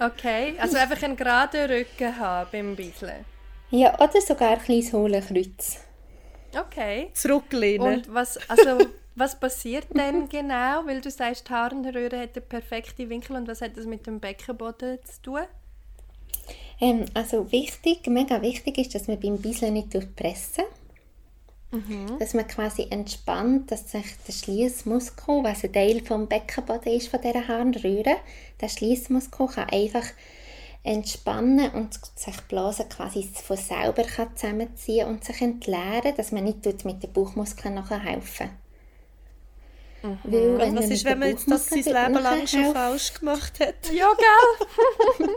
[0.01, 3.25] Okay, also einfach einen geraden Rücken haben beim Bisseln.
[3.71, 5.79] Ja, oder sogar ein kleines Hohlenkreuz.
[6.57, 7.11] Okay.
[7.15, 7.99] Zurücklehnen.
[7.99, 8.79] Und was, also,
[9.15, 10.87] was passiert denn genau?
[10.87, 14.21] Weil du sagst, die Harnröhre hat den perfekten Winkel und was hat das mit dem
[14.21, 15.43] Beckenboden zu tun?
[16.81, 20.65] Ähm, also wichtig, mega wichtig ist, dass man beim Bisseln nicht durchpressen.
[22.19, 27.21] Dass man quasi entspannt, dass sich der Schließmuskel, was ein Teil vom Beckenboden ist von
[27.21, 28.17] dieser Harnröhre,
[28.61, 30.07] der Schließmuskel kann einfach
[30.83, 36.45] entspannen und sich die Blase quasi von selber kann zusammenziehen und sich entleeren, dass man
[36.45, 38.51] nicht mit den Bauchmuskeln nachher helfen.
[40.03, 43.15] Weil, Und wenn was ist, wenn man jetzt das sein Leben lang schon helfen- falsch
[43.15, 43.75] gemacht hat?
[43.93, 45.29] Ja, gell?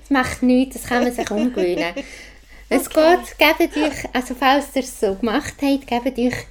[0.00, 1.94] Das macht nichts, das kann man sich umgewöhnen.
[2.68, 6.46] Es geht, gebt euch, also falls ihr es so gemacht habt, gebt euch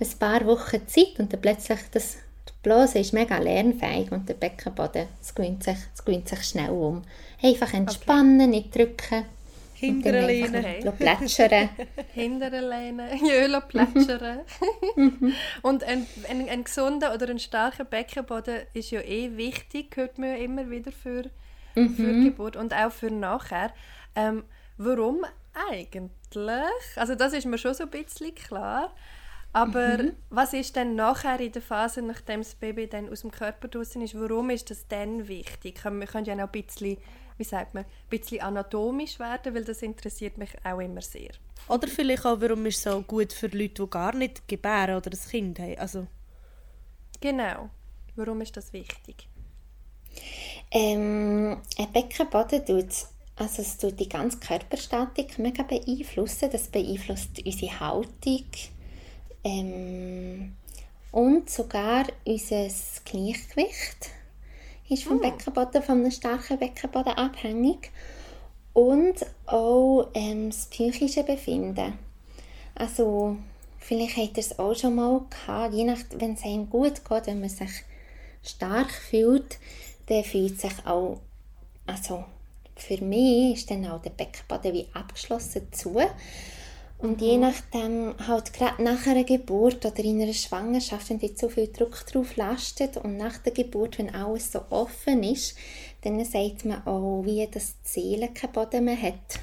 [0.00, 2.14] ein paar Wochen Zeit und dann plötzlich, das,
[2.48, 6.70] die Blase ist mega lernfähig und der Beckenboden, es gewöhnt sich, es gewöhnt sich schnell
[6.70, 7.02] um.
[7.42, 9.24] Einfach entspannen, nicht drücken.
[10.64, 11.68] Einfach plätschern.
[12.14, 14.40] Hinteren lehnen, Jöle plätschern.
[15.62, 20.30] und ein, ein, ein gesunder oder ein starker Beckenboden ist ja eh wichtig, hört man
[20.30, 21.24] ja immer wieder für,
[21.74, 23.72] für die Geburt und auch für nachher.
[24.14, 24.44] Ähm,
[24.76, 25.24] warum
[25.70, 26.96] eigentlich?
[26.96, 28.94] Also das ist mir schon so ein bisschen klar.
[29.52, 33.66] Aber was ist denn nachher in der Phase, nachdem das Baby dann aus dem Körper
[33.66, 35.84] draußen ist, warum ist das dann wichtig?
[35.84, 36.98] Wir können ja noch ein bisschen,
[37.40, 41.30] wie sagt man, ein bisschen anatomisch werden, weil das interessiert mich auch immer sehr.
[41.68, 45.10] Oder vielleicht auch, warum ist es so gut für Leute, die gar nicht gebären oder
[45.10, 45.78] ein Kind haben.
[45.78, 46.06] Also,
[47.20, 47.68] Genau.
[48.16, 49.28] Warum ist das wichtig?
[50.70, 56.50] Ähm, ein Beckenboden tut, also es tut die ganze Körperstatik mega beeinflussen.
[56.50, 58.46] Das beeinflusst unsere Haltung
[59.44, 60.56] ähm,
[61.12, 62.68] und sogar unser
[63.04, 64.10] Gleichgewicht
[64.90, 67.90] ist vom Beckenboden, von einem starken Beckenboden abhängig
[68.72, 69.14] und
[69.46, 71.94] auch ähm, das psychische Befinden.
[72.74, 73.36] Also
[73.78, 77.26] vielleicht habt ihr es auch schon mal gehabt, je nach, wenn es einem gut geht,
[77.26, 77.70] wenn man sich
[78.42, 79.58] stark fühlt,
[80.06, 81.20] dann fühlt sich auch,
[81.86, 82.24] also
[82.76, 86.00] für mich ist dann auch der Beckenboden wie abgeschlossen zu.
[87.02, 91.48] Und je nachdem, halt gerade nach einer Geburt oder in einer Schwangerschaft, wenn jetzt so
[91.48, 95.56] viel Druck drauf lastet und nach der Geburt, wenn alles so offen ist,
[96.02, 99.40] dann sagt man auch, wie das Seele keinen Boden mehr hat.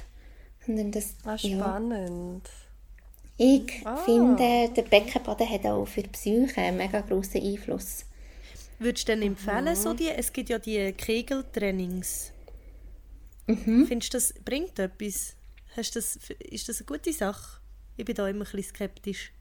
[0.64, 2.48] Sondern das, Ah, ja, spannend.
[3.38, 3.96] ich Ah.
[3.96, 8.04] finde, der Beckenboden hat auch für die Psyche einen mega grossen Einfluss.
[8.78, 12.30] würdest du denn empfehlen, so die, es gibt ja die Kegeltrainings.
[13.48, 13.86] Mhm.
[13.88, 15.34] Findest du, das bringt etwas?
[15.78, 17.60] Hast das, ist das eine gute Sache?
[17.96, 19.32] Ich bin da immer ein bisschen skeptisch.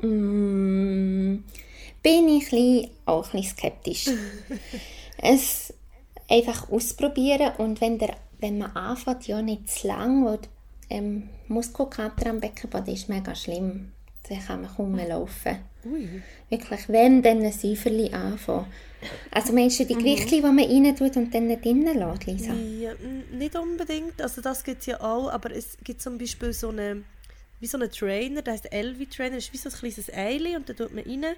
[0.00, 1.42] Mm,
[2.02, 4.06] bin ich bisschen, auch ein bisschen skeptisch.
[5.18, 5.74] es
[6.28, 10.38] einfach ausprobieren und wenn, der, wenn man anfängt, ja nicht zu lang, weil
[10.88, 13.90] ähm, Muskelkater am Beckenboden ist mega schlimm.
[14.28, 15.58] Dann kann man kaum mehr laufen.
[15.84, 16.22] Ui.
[16.48, 18.66] Wirklich, wenn dann ein Säuferli anfangen.
[19.30, 22.52] Also meinst du die Gerichte, die man rein tut und dann nicht drinnen lässt, Lisa?
[22.52, 22.92] Ja,
[23.32, 24.20] nicht unbedingt.
[24.20, 27.02] Also das gibt es ja auch, aber es gibt zum Beispiel so eine,
[27.60, 30.56] wie so einen Trainer, der heißt Elvi Trainer, das ist wie so ein kleines Eili
[30.56, 31.34] und da tut man rein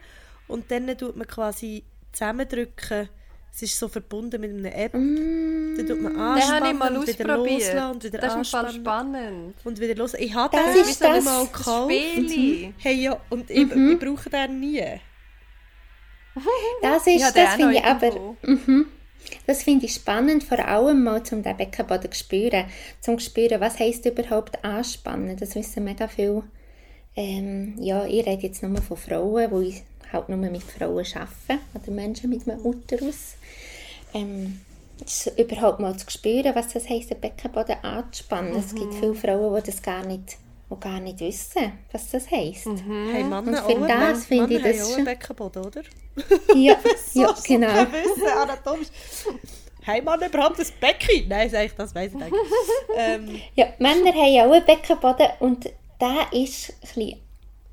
[0.49, 3.09] und dann tut man quasi zusammendrücken.
[3.57, 4.93] Es ist so verbunden mit einer App.
[4.93, 8.39] Dann tut man Den habe ich anspannen mal und wieder loslassen und wieder das ist
[8.39, 9.55] im Fall anspannen spannend.
[9.63, 10.15] und wieder los.
[10.15, 11.93] Ich habe Das den ist das- mal Das gekauft.
[11.93, 12.75] Spieli.
[12.79, 14.83] Hey, ja, und ich, ich brauche den nie.
[16.83, 18.91] Das ist, den das finde ich aber, irgendwo.
[19.47, 22.67] das finde ich spannend, vor allem mal zum den Beckenboden zu spüren,
[23.01, 25.37] zum zu spüren, was heisst überhaupt anspannen.
[25.37, 26.43] Das wissen mega viel.
[27.17, 29.83] Ähm, ja, ich rede jetzt nur von Frauen, wo ich
[30.13, 33.35] halt nur mit Frauen arbeite, oder Menschen mit einem Uterus.
[34.13, 34.61] Ähm,
[35.37, 38.57] überhaupt mal zu spüren, was das heisst, den Beckenboden anzuspannen.
[38.57, 40.37] Es gibt viele Frauen, die das gar nicht,
[40.71, 42.67] die gar nicht wissen, was das heisst.
[42.67, 45.83] Hey, Männer Und für das finde ich das schon- einen Beckenboden, oder?
[46.55, 46.77] Ja,
[47.15, 47.69] ja genau.
[47.69, 48.89] Wissen, anatomisch.
[49.87, 51.29] Haben Männer überhaupt ein Becken?
[51.29, 52.33] Nein, sag ich, das weiß ich nicht.
[52.97, 55.65] ähm, Ja, Männer haben auch einen Beckenboden und
[56.01, 57.21] der ist ein bisschen,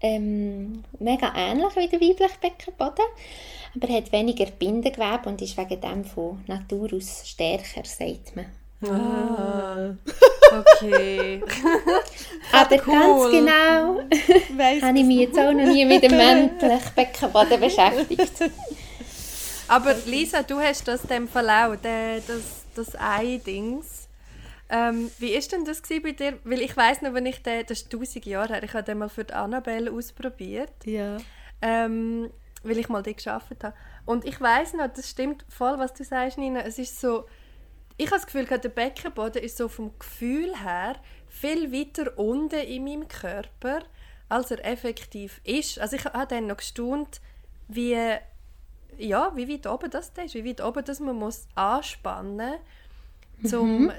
[0.02, 3.06] ähm, mega ähnlich wie der weibliche Beckenboden,
[3.76, 8.48] aber er hat weniger Bindegewebe und ist wegen dem von Natur aus stärker, sagt man.
[10.52, 11.42] Okay.
[12.52, 12.94] Aber cool.
[12.94, 14.02] ganz genau
[14.58, 18.52] weiss habe ich mich jetzt auch noch nie mit dem männlichen Beckenboden beschäftigt.
[19.68, 24.08] Aber Lisa, du hast das dem auch, der, das, das Ei-Dings.
[24.70, 26.38] Ähm, wie ist denn das bei dir?
[26.44, 28.98] Weil ich weiß noch, wenn ich den, das ist tausend Jahre her, ich habe den
[29.00, 31.18] mal für die Annabelle ausprobiert, Ja.
[31.62, 32.30] ähm,
[32.64, 33.76] weil ich mal dort gearbeitet habe.
[34.06, 36.62] Und ich weiß noch, das stimmt voll, was du sagst, Nina.
[36.62, 37.26] Es ist so,
[38.02, 40.96] ich habe das Gefühl, der Beckenboden ist so vom Gefühl her
[41.28, 43.84] viel weiter unten in meinem Körper,
[44.28, 45.78] als er effektiv ist.
[45.78, 47.22] Also ich habe dann noch gestaunt,
[47.68, 47.96] wie,
[48.98, 52.56] ja, wie weit oben das da ist, wie weit oben das man muss anspannen
[53.38, 53.92] muss, um,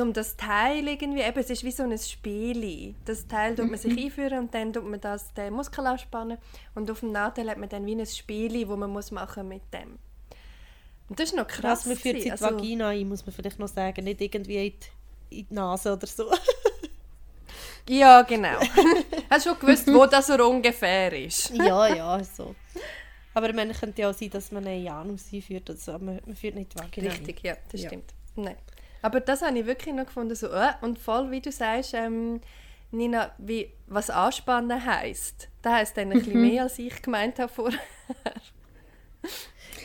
[0.00, 2.96] um das Teil irgendwie, eben, es ist wie so ein Spiel.
[3.04, 6.38] Das Teil tut man sich einführen und dann tut man das, den Muskel anspannen
[6.74, 9.62] und auf dem Nachteil hat man dann wie ein Spiel, wo man muss machen mit
[9.72, 10.00] dem.
[11.08, 11.80] Und das ist noch krass.
[11.80, 14.04] Was man führt die Also- Vagina ein, muss man vielleicht noch sagen.
[14.04, 14.72] Nicht irgendwie in
[15.30, 16.30] die, in die Nase oder so.
[17.88, 18.58] Ja, genau.
[19.30, 21.50] Hast du schon gewusst, wo das so ungefähr ist?
[21.50, 22.54] ja, ja, so.
[23.34, 25.68] Aber man könnte ja auch sein, dass man einen Janus einführt.
[25.68, 27.88] Also, aber man, man führt nicht die Vagina Richtig, ja, das Ja.
[27.90, 28.14] stimmt.
[28.36, 28.56] Nein.
[29.02, 32.40] Aber das habe ich wirklich noch gefunden, so, äh, und voll, wie du sagst, ähm,
[32.90, 35.48] Nina, wie, was anspannen heisst.
[35.60, 37.78] Das heisst dann ein bisschen mehr, als ich gemeint habe vorher.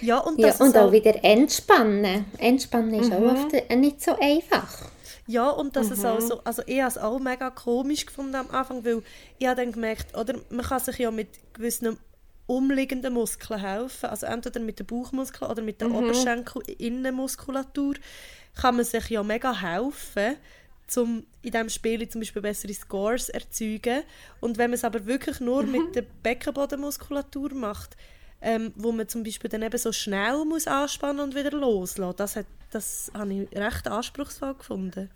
[0.02, 2.26] Ja, und, Ja, und auch wieder entspannen.
[2.38, 4.90] Entspannen ist auch oft äh, nicht so einfach.
[5.28, 8.50] Ja, und dass es auch so, also ich habe es auch mega komisch gefunden am
[8.50, 9.04] Anfang, weil
[9.38, 12.00] ich habe dann gemerkt, oder man kann sich ja mit gewissen
[12.48, 17.94] umliegenden Muskeln helfen, also entweder mit den Bauchmuskeln oder mit der Oberschenkel-Innenmuskulatur
[18.60, 20.38] kann man sich ja mega helfen,
[20.96, 24.02] um in diesem Spiel zum Beispiel bessere Scores zu erzeugen.
[24.40, 27.96] Und wenn man es aber wirklich nur mit der Beckenbodenmuskulatur macht,
[28.42, 32.36] ähm, wo man zum Beispiel dann eben so schnell muss anspannen und wieder loslassen, das,
[32.36, 35.10] hat, das habe ich recht anspruchsvoll gefunden.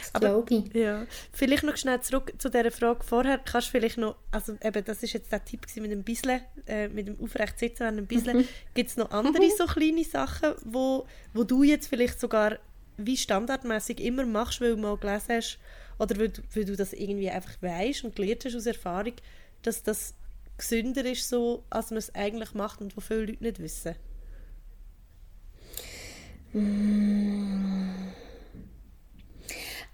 [0.00, 0.74] Das glaube ich.
[0.74, 3.38] Ja, vielleicht noch schnell zurück zu dieser Frage vorher.
[3.38, 6.88] Kannst du vielleicht noch, also eben, das ist jetzt der Tipp mit dem Bisle, äh,
[6.88, 8.44] mit dem aufrecht sitzen während dem Bisle.
[8.74, 12.58] Gibt es noch andere so kleine Sachen, wo, wo du jetzt vielleicht sogar
[12.96, 15.58] wie standardmäßig immer machst, weil du mal gelesen hast
[15.98, 19.14] oder weil du, weil du das irgendwie einfach weißt und gelernt hast aus Erfahrung,
[19.62, 20.14] dass das
[20.62, 23.94] gesünder ist, so, als man es eigentlich macht und wo viele Leute nicht wissen?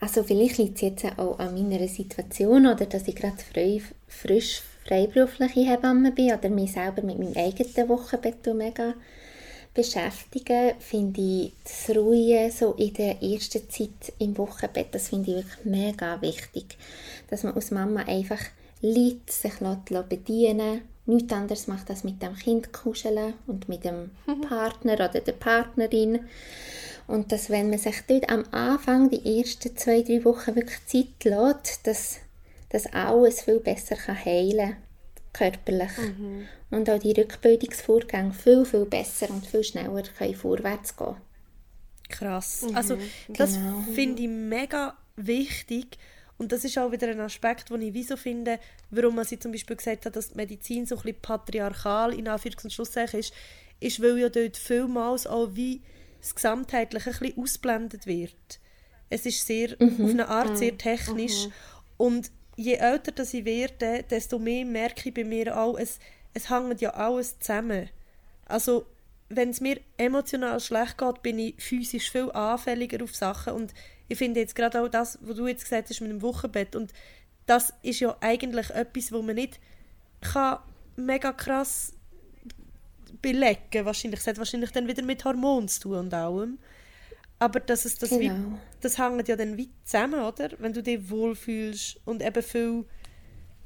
[0.00, 4.62] Also vielleicht liegt es jetzt auch an meiner Situation oder dass ich gerade frei, frisch
[4.84, 8.94] freiberufliche Hebamme bin oder mich selber mit meinem eigenen Wochenbett mega
[9.74, 15.36] beschäftigen, finde ich das Ruhen so in der ersten Zeit im Wochenbett, das finde ich
[15.36, 16.78] wirklich mega wichtig.
[17.28, 18.40] Dass man als Mama einfach
[18.80, 24.10] liegt, sich lässt bedienen nichts anderes macht als mit dem Kind kuscheln und mit dem
[24.46, 26.20] Partner oder der Partnerin.
[27.06, 31.24] Und dass, wenn man sich dort am Anfang, die ersten zwei, drei Wochen wirklich Zeit
[31.24, 32.18] lässt, dass
[32.68, 34.76] das alles viel besser kann heilen
[35.32, 35.90] kann, körperlich.
[36.70, 41.16] Und auch die Rückbildungsvorgänge viel, viel besser und viel schneller können vorwärts gehen.
[42.10, 42.66] Krass.
[42.74, 42.98] Also
[43.28, 43.80] das Genau.
[43.94, 45.98] finde ich mega wichtig
[46.38, 48.60] und das ist auch wieder ein Aspekt, den ich wieso finde,
[48.90, 52.28] warum man sie zum Beispiel gesagt hat, dass die Medizin so ein bisschen patriarchal in
[52.28, 53.34] Anführungs- und Schlusszeichen ist,
[53.80, 55.82] ist, weil ja dort vielmals auch wie
[56.20, 58.60] das Gesamtheitliche ein bisschen ausblendet wird.
[59.10, 61.48] Es ist sehr, auf eine Art sehr technisch.
[61.96, 65.98] Und je älter dass ich werde, desto mehr merke ich bei mir auch, es,
[66.34, 67.88] es hängt ja alles zusammen.
[68.46, 68.86] Also,
[69.28, 73.52] wenn es mir emotional schlecht geht, bin ich physisch viel anfälliger auf Sachen.
[73.54, 73.74] Und
[74.08, 76.92] ich finde jetzt gerade auch das, was du jetzt gesagt hast mit dem Wochenbett und
[77.46, 79.58] das ist ja eigentlich etwas, wo man nicht
[80.20, 80.58] kann
[80.96, 81.94] mega krass
[83.22, 84.20] belegen wahrscheinlich.
[84.20, 86.58] Es hat wahrscheinlich dann wieder mit Hormonen zu tun und allem.
[87.38, 88.58] Aber dass es das, wie, Genau.
[88.80, 90.50] das hängt ja dann weit zusammen, oder?
[90.58, 92.84] Wenn du dich wohlfühlst und eben viel,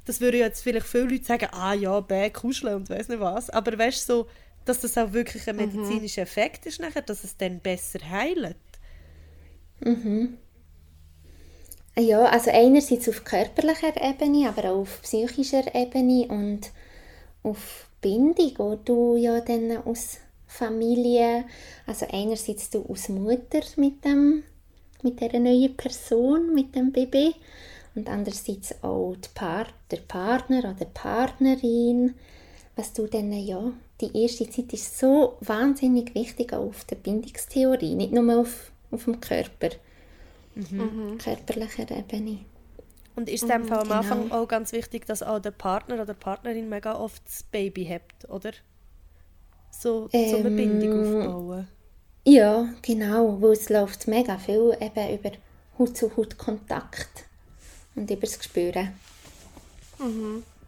[0.05, 3.20] das würden ja jetzt vielleicht viele Leute sagen, ah ja, bäh, kuscheln und weiss nicht
[3.20, 3.49] was.
[3.51, 4.28] Aber weißt du, so,
[4.64, 8.57] dass das auch wirklich ein medizinischer Effekt ist nachher, dass es dann besser heilt.
[11.99, 16.70] Ja, also einerseits auf körperlicher Ebene, aber auch auf psychischer Ebene und
[17.43, 21.45] auf Bindung, wo du ja dann aus Familie,
[21.87, 24.45] also einerseits du als Mutter mit dem
[25.03, 27.35] mit der neuen Person, mit dem Baby
[27.95, 32.14] und andererseits auch die Par der Partner oder Partnerin,
[32.76, 37.95] was du dann, ja, die erste Zeit ist so wahnsinnig wichtig auch auf der Bindungstheorie,
[37.95, 39.70] nicht nur auf, auf dem Körper,
[41.18, 42.38] körperlicher Ebene.
[43.14, 43.99] Und ist es dem Fall am genau.
[44.01, 47.84] Anfang auch ganz wichtig, dass auch der Partner oder die Partnerin mega oft das Baby
[47.86, 48.53] hat, oder?
[49.70, 51.68] So, so eine Ähm, Bindung aufbauen.
[52.24, 55.32] Ja, genau, weil es läuft mega viel eben über
[55.78, 57.24] Haut-zu-Haut-Kontakt
[57.97, 58.93] und über das Gespüren.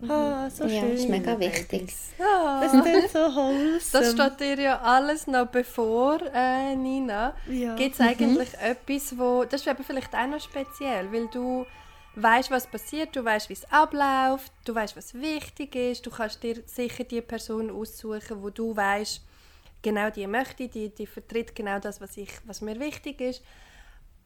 [0.08, 0.92] Ah, so Ja, schön.
[0.92, 1.94] ist mega wichtig.
[2.18, 3.80] Das klingt so wholesome.
[3.92, 7.34] Das steht dir ja alles noch bevor, äh, Nina.
[7.48, 7.74] Ja.
[7.76, 9.44] Gibt es eigentlich etwas, wo...
[9.44, 11.64] Das ist eben vielleicht auch noch speziell, weil du
[12.16, 16.42] weißt, was passiert, du weißt, wie es abläuft, du weißt, was wichtig ist, du kannst
[16.42, 19.22] dir sicher die Person aussuchen, wo du weißt,
[19.82, 23.42] genau die möchte, die, die vertritt genau das, was, ich, was mir wichtig ist.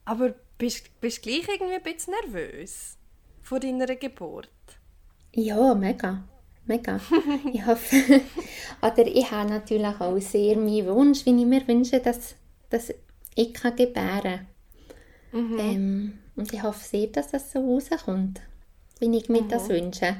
[0.05, 2.97] Aber bist du gleich irgendwie ein bisschen nervös
[3.41, 4.49] vor deiner Geburt?
[5.33, 6.23] Ja, mega.
[6.65, 6.99] Mega.
[7.53, 7.95] ich hoffe,
[8.81, 12.35] oder ich habe natürlich auch sehr meinen Wunsch, wie ich mir wünsche, dass,
[12.69, 12.93] dass
[13.35, 15.59] ich kann gebären kann.
[15.59, 18.41] Ähm, und ich hoffe sehr, dass das so rauskommt,
[18.99, 20.17] wie ich mir das wünsche.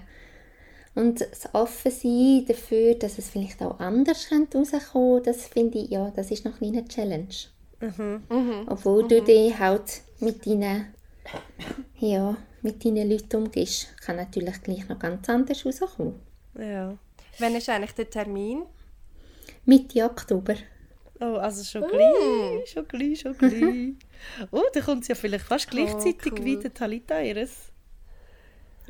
[0.96, 6.12] Und das Offensein dafür, dass es vielleicht auch anders könnte rauskommen das finde ich, ja,
[6.16, 7.28] das ist noch eine Challenge.
[8.68, 10.88] Obwohl du dich halt mit deinen,
[12.00, 16.16] ja, mit deinen Leuten umgehst, kann natürlich gleich noch ganz anders rauskommen.
[16.58, 16.98] Ja.
[17.40, 18.64] Wann ist eigentlich der Termin?
[19.66, 20.56] Mitte Oktober.
[21.22, 23.94] Oh, also schon gleich, schon gleich, schon gleich.
[24.52, 26.44] Oh, da kommt es ja vielleicht fast gleichzeitig cool.
[26.44, 27.72] wie der Talita ihres.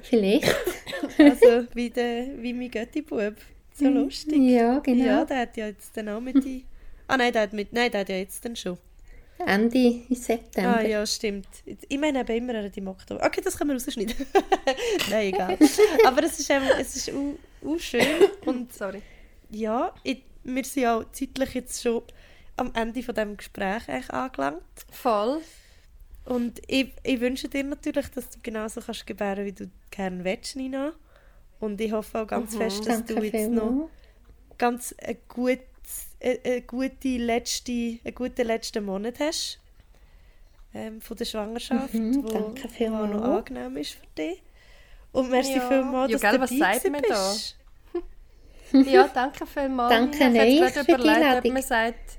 [0.02, 0.56] Vielleicht.
[1.18, 3.36] Also wie, der, wie mein Götti-Bub.
[3.74, 4.38] So lustig.
[4.38, 5.06] Ja, genau.
[5.06, 6.66] Ja, der hat ja jetzt dann auch mit die...
[7.08, 8.78] Ah nein, der hat, mit, nein, der hat ja jetzt dann schon.
[9.46, 10.78] Ende September.
[10.78, 11.48] Ah ja, stimmt.
[11.66, 13.26] Ich meine eben immer er im Oktober.
[13.26, 14.16] Okay, das können wir rausschneiden.
[15.10, 15.58] nein, egal.
[16.06, 17.36] Aber es ist, ähm, es ist auch,
[17.68, 18.06] auch schön.
[18.46, 19.02] Und Sorry.
[19.50, 22.04] ja, ich, wir sind ja auch zeitlich jetzt schon
[22.58, 24.64] am Ende von diesem Gespräch eigentlich angelangt.
[24.92, 25.42] Voll.
[26.26, 30.56] Und ich, ich wünsche dir natürlich, dass du genauso kannst gebären, wie du gerne willst,
[30.56, 30.94] Nina.
[31.60, 33.90] Und ich hoffe auch ganz fest, dass Danke du jetzt noch
[34.58, 35.60] ganz ein gut,
[36.22, 39.60] eine, eine gute letzte, einen guten letzten Monat hast
[40.74, 43.24] ähm, von der Schwangerschaft, Mhm, wo, danke wo noch vielmals.
[43.38, 44.42] angenehm ist für dich.
[45.12, 45.68] Und merci Ja.
[45.68, 47.36] vielmals, Ja, dass gell, du was dabei sagt man da?
[48.92, 49.90] Ja, danke vielmals.
[49.92, 50.18] Danke.
[50.48, 52.18] Ich habe überlegt, ob man sagt,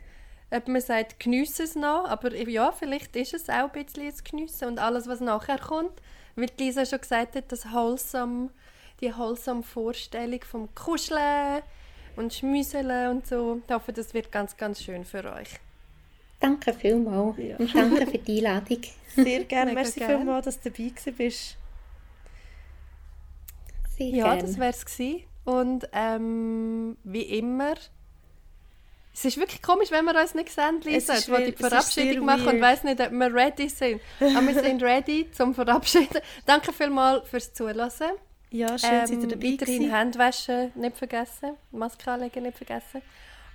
[0.50, 2.06] ob man sagt, geniesse es noch.
[2.08, 4.66] Aber ja, vielleicht ist es auch ein bisschen ein Geniessen.
[4.66, 5.92] Und alles, was nachher kommt,
[6.34, 8.50] wie die Lisa schon gesagt hat, das wholesome,
[9.00, 11.62] die wholesome Vorstellung vom Kuscheln
[12.16, 13.60] und Schmüseln und so.
[13.66, 15.48] Ich hoffe, das wird ganz, ganz schön für euch.
[16.40, 17.36] Danke vielmals.
[17.58, 18.80] Und danke für die Einladung.
[19.14, 19.72] Sehr gerne.
[19.74, 20.18] Merci gern.
[20.18, 21.56] vielmals, dass du dabei gewesen bist.
[23.96, 24.42] Sehr Ja, gerne.
[24.42, 25.24] das wäre es gewesen.
[25.44, 27.74] Und ähm, wie immer,
[29.12, 32.60] es ist wirklich komisch, wenn wir uns nicht sehen, Lisa, weird- die Verabschiedung machen und
[32.60, 34.00] weiss nicht, ob wir ready sind.
[34.20, 36.20] Aber wir sind ready zum Verabschieden.
[36.46, 37.90] Danke vielmals fürs Zuhören.
[38.50, 39.94] Ja, schön, Ähm, seid ihr dabei weiterhin gewesen.
[39.94, 43.02] Hände waschen nicht vergessen, Maske anlegen nicht vergessen.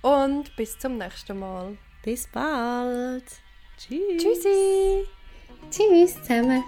[0.02, 1.76] Und bis zum nächsten Mal.
[2.02, 3.24] Bis bald.
[3.76, 4.22] Tschüss.
[4.22, 5.04] Tschüssi!
[5.70, 6.64] Tschüss zusammen.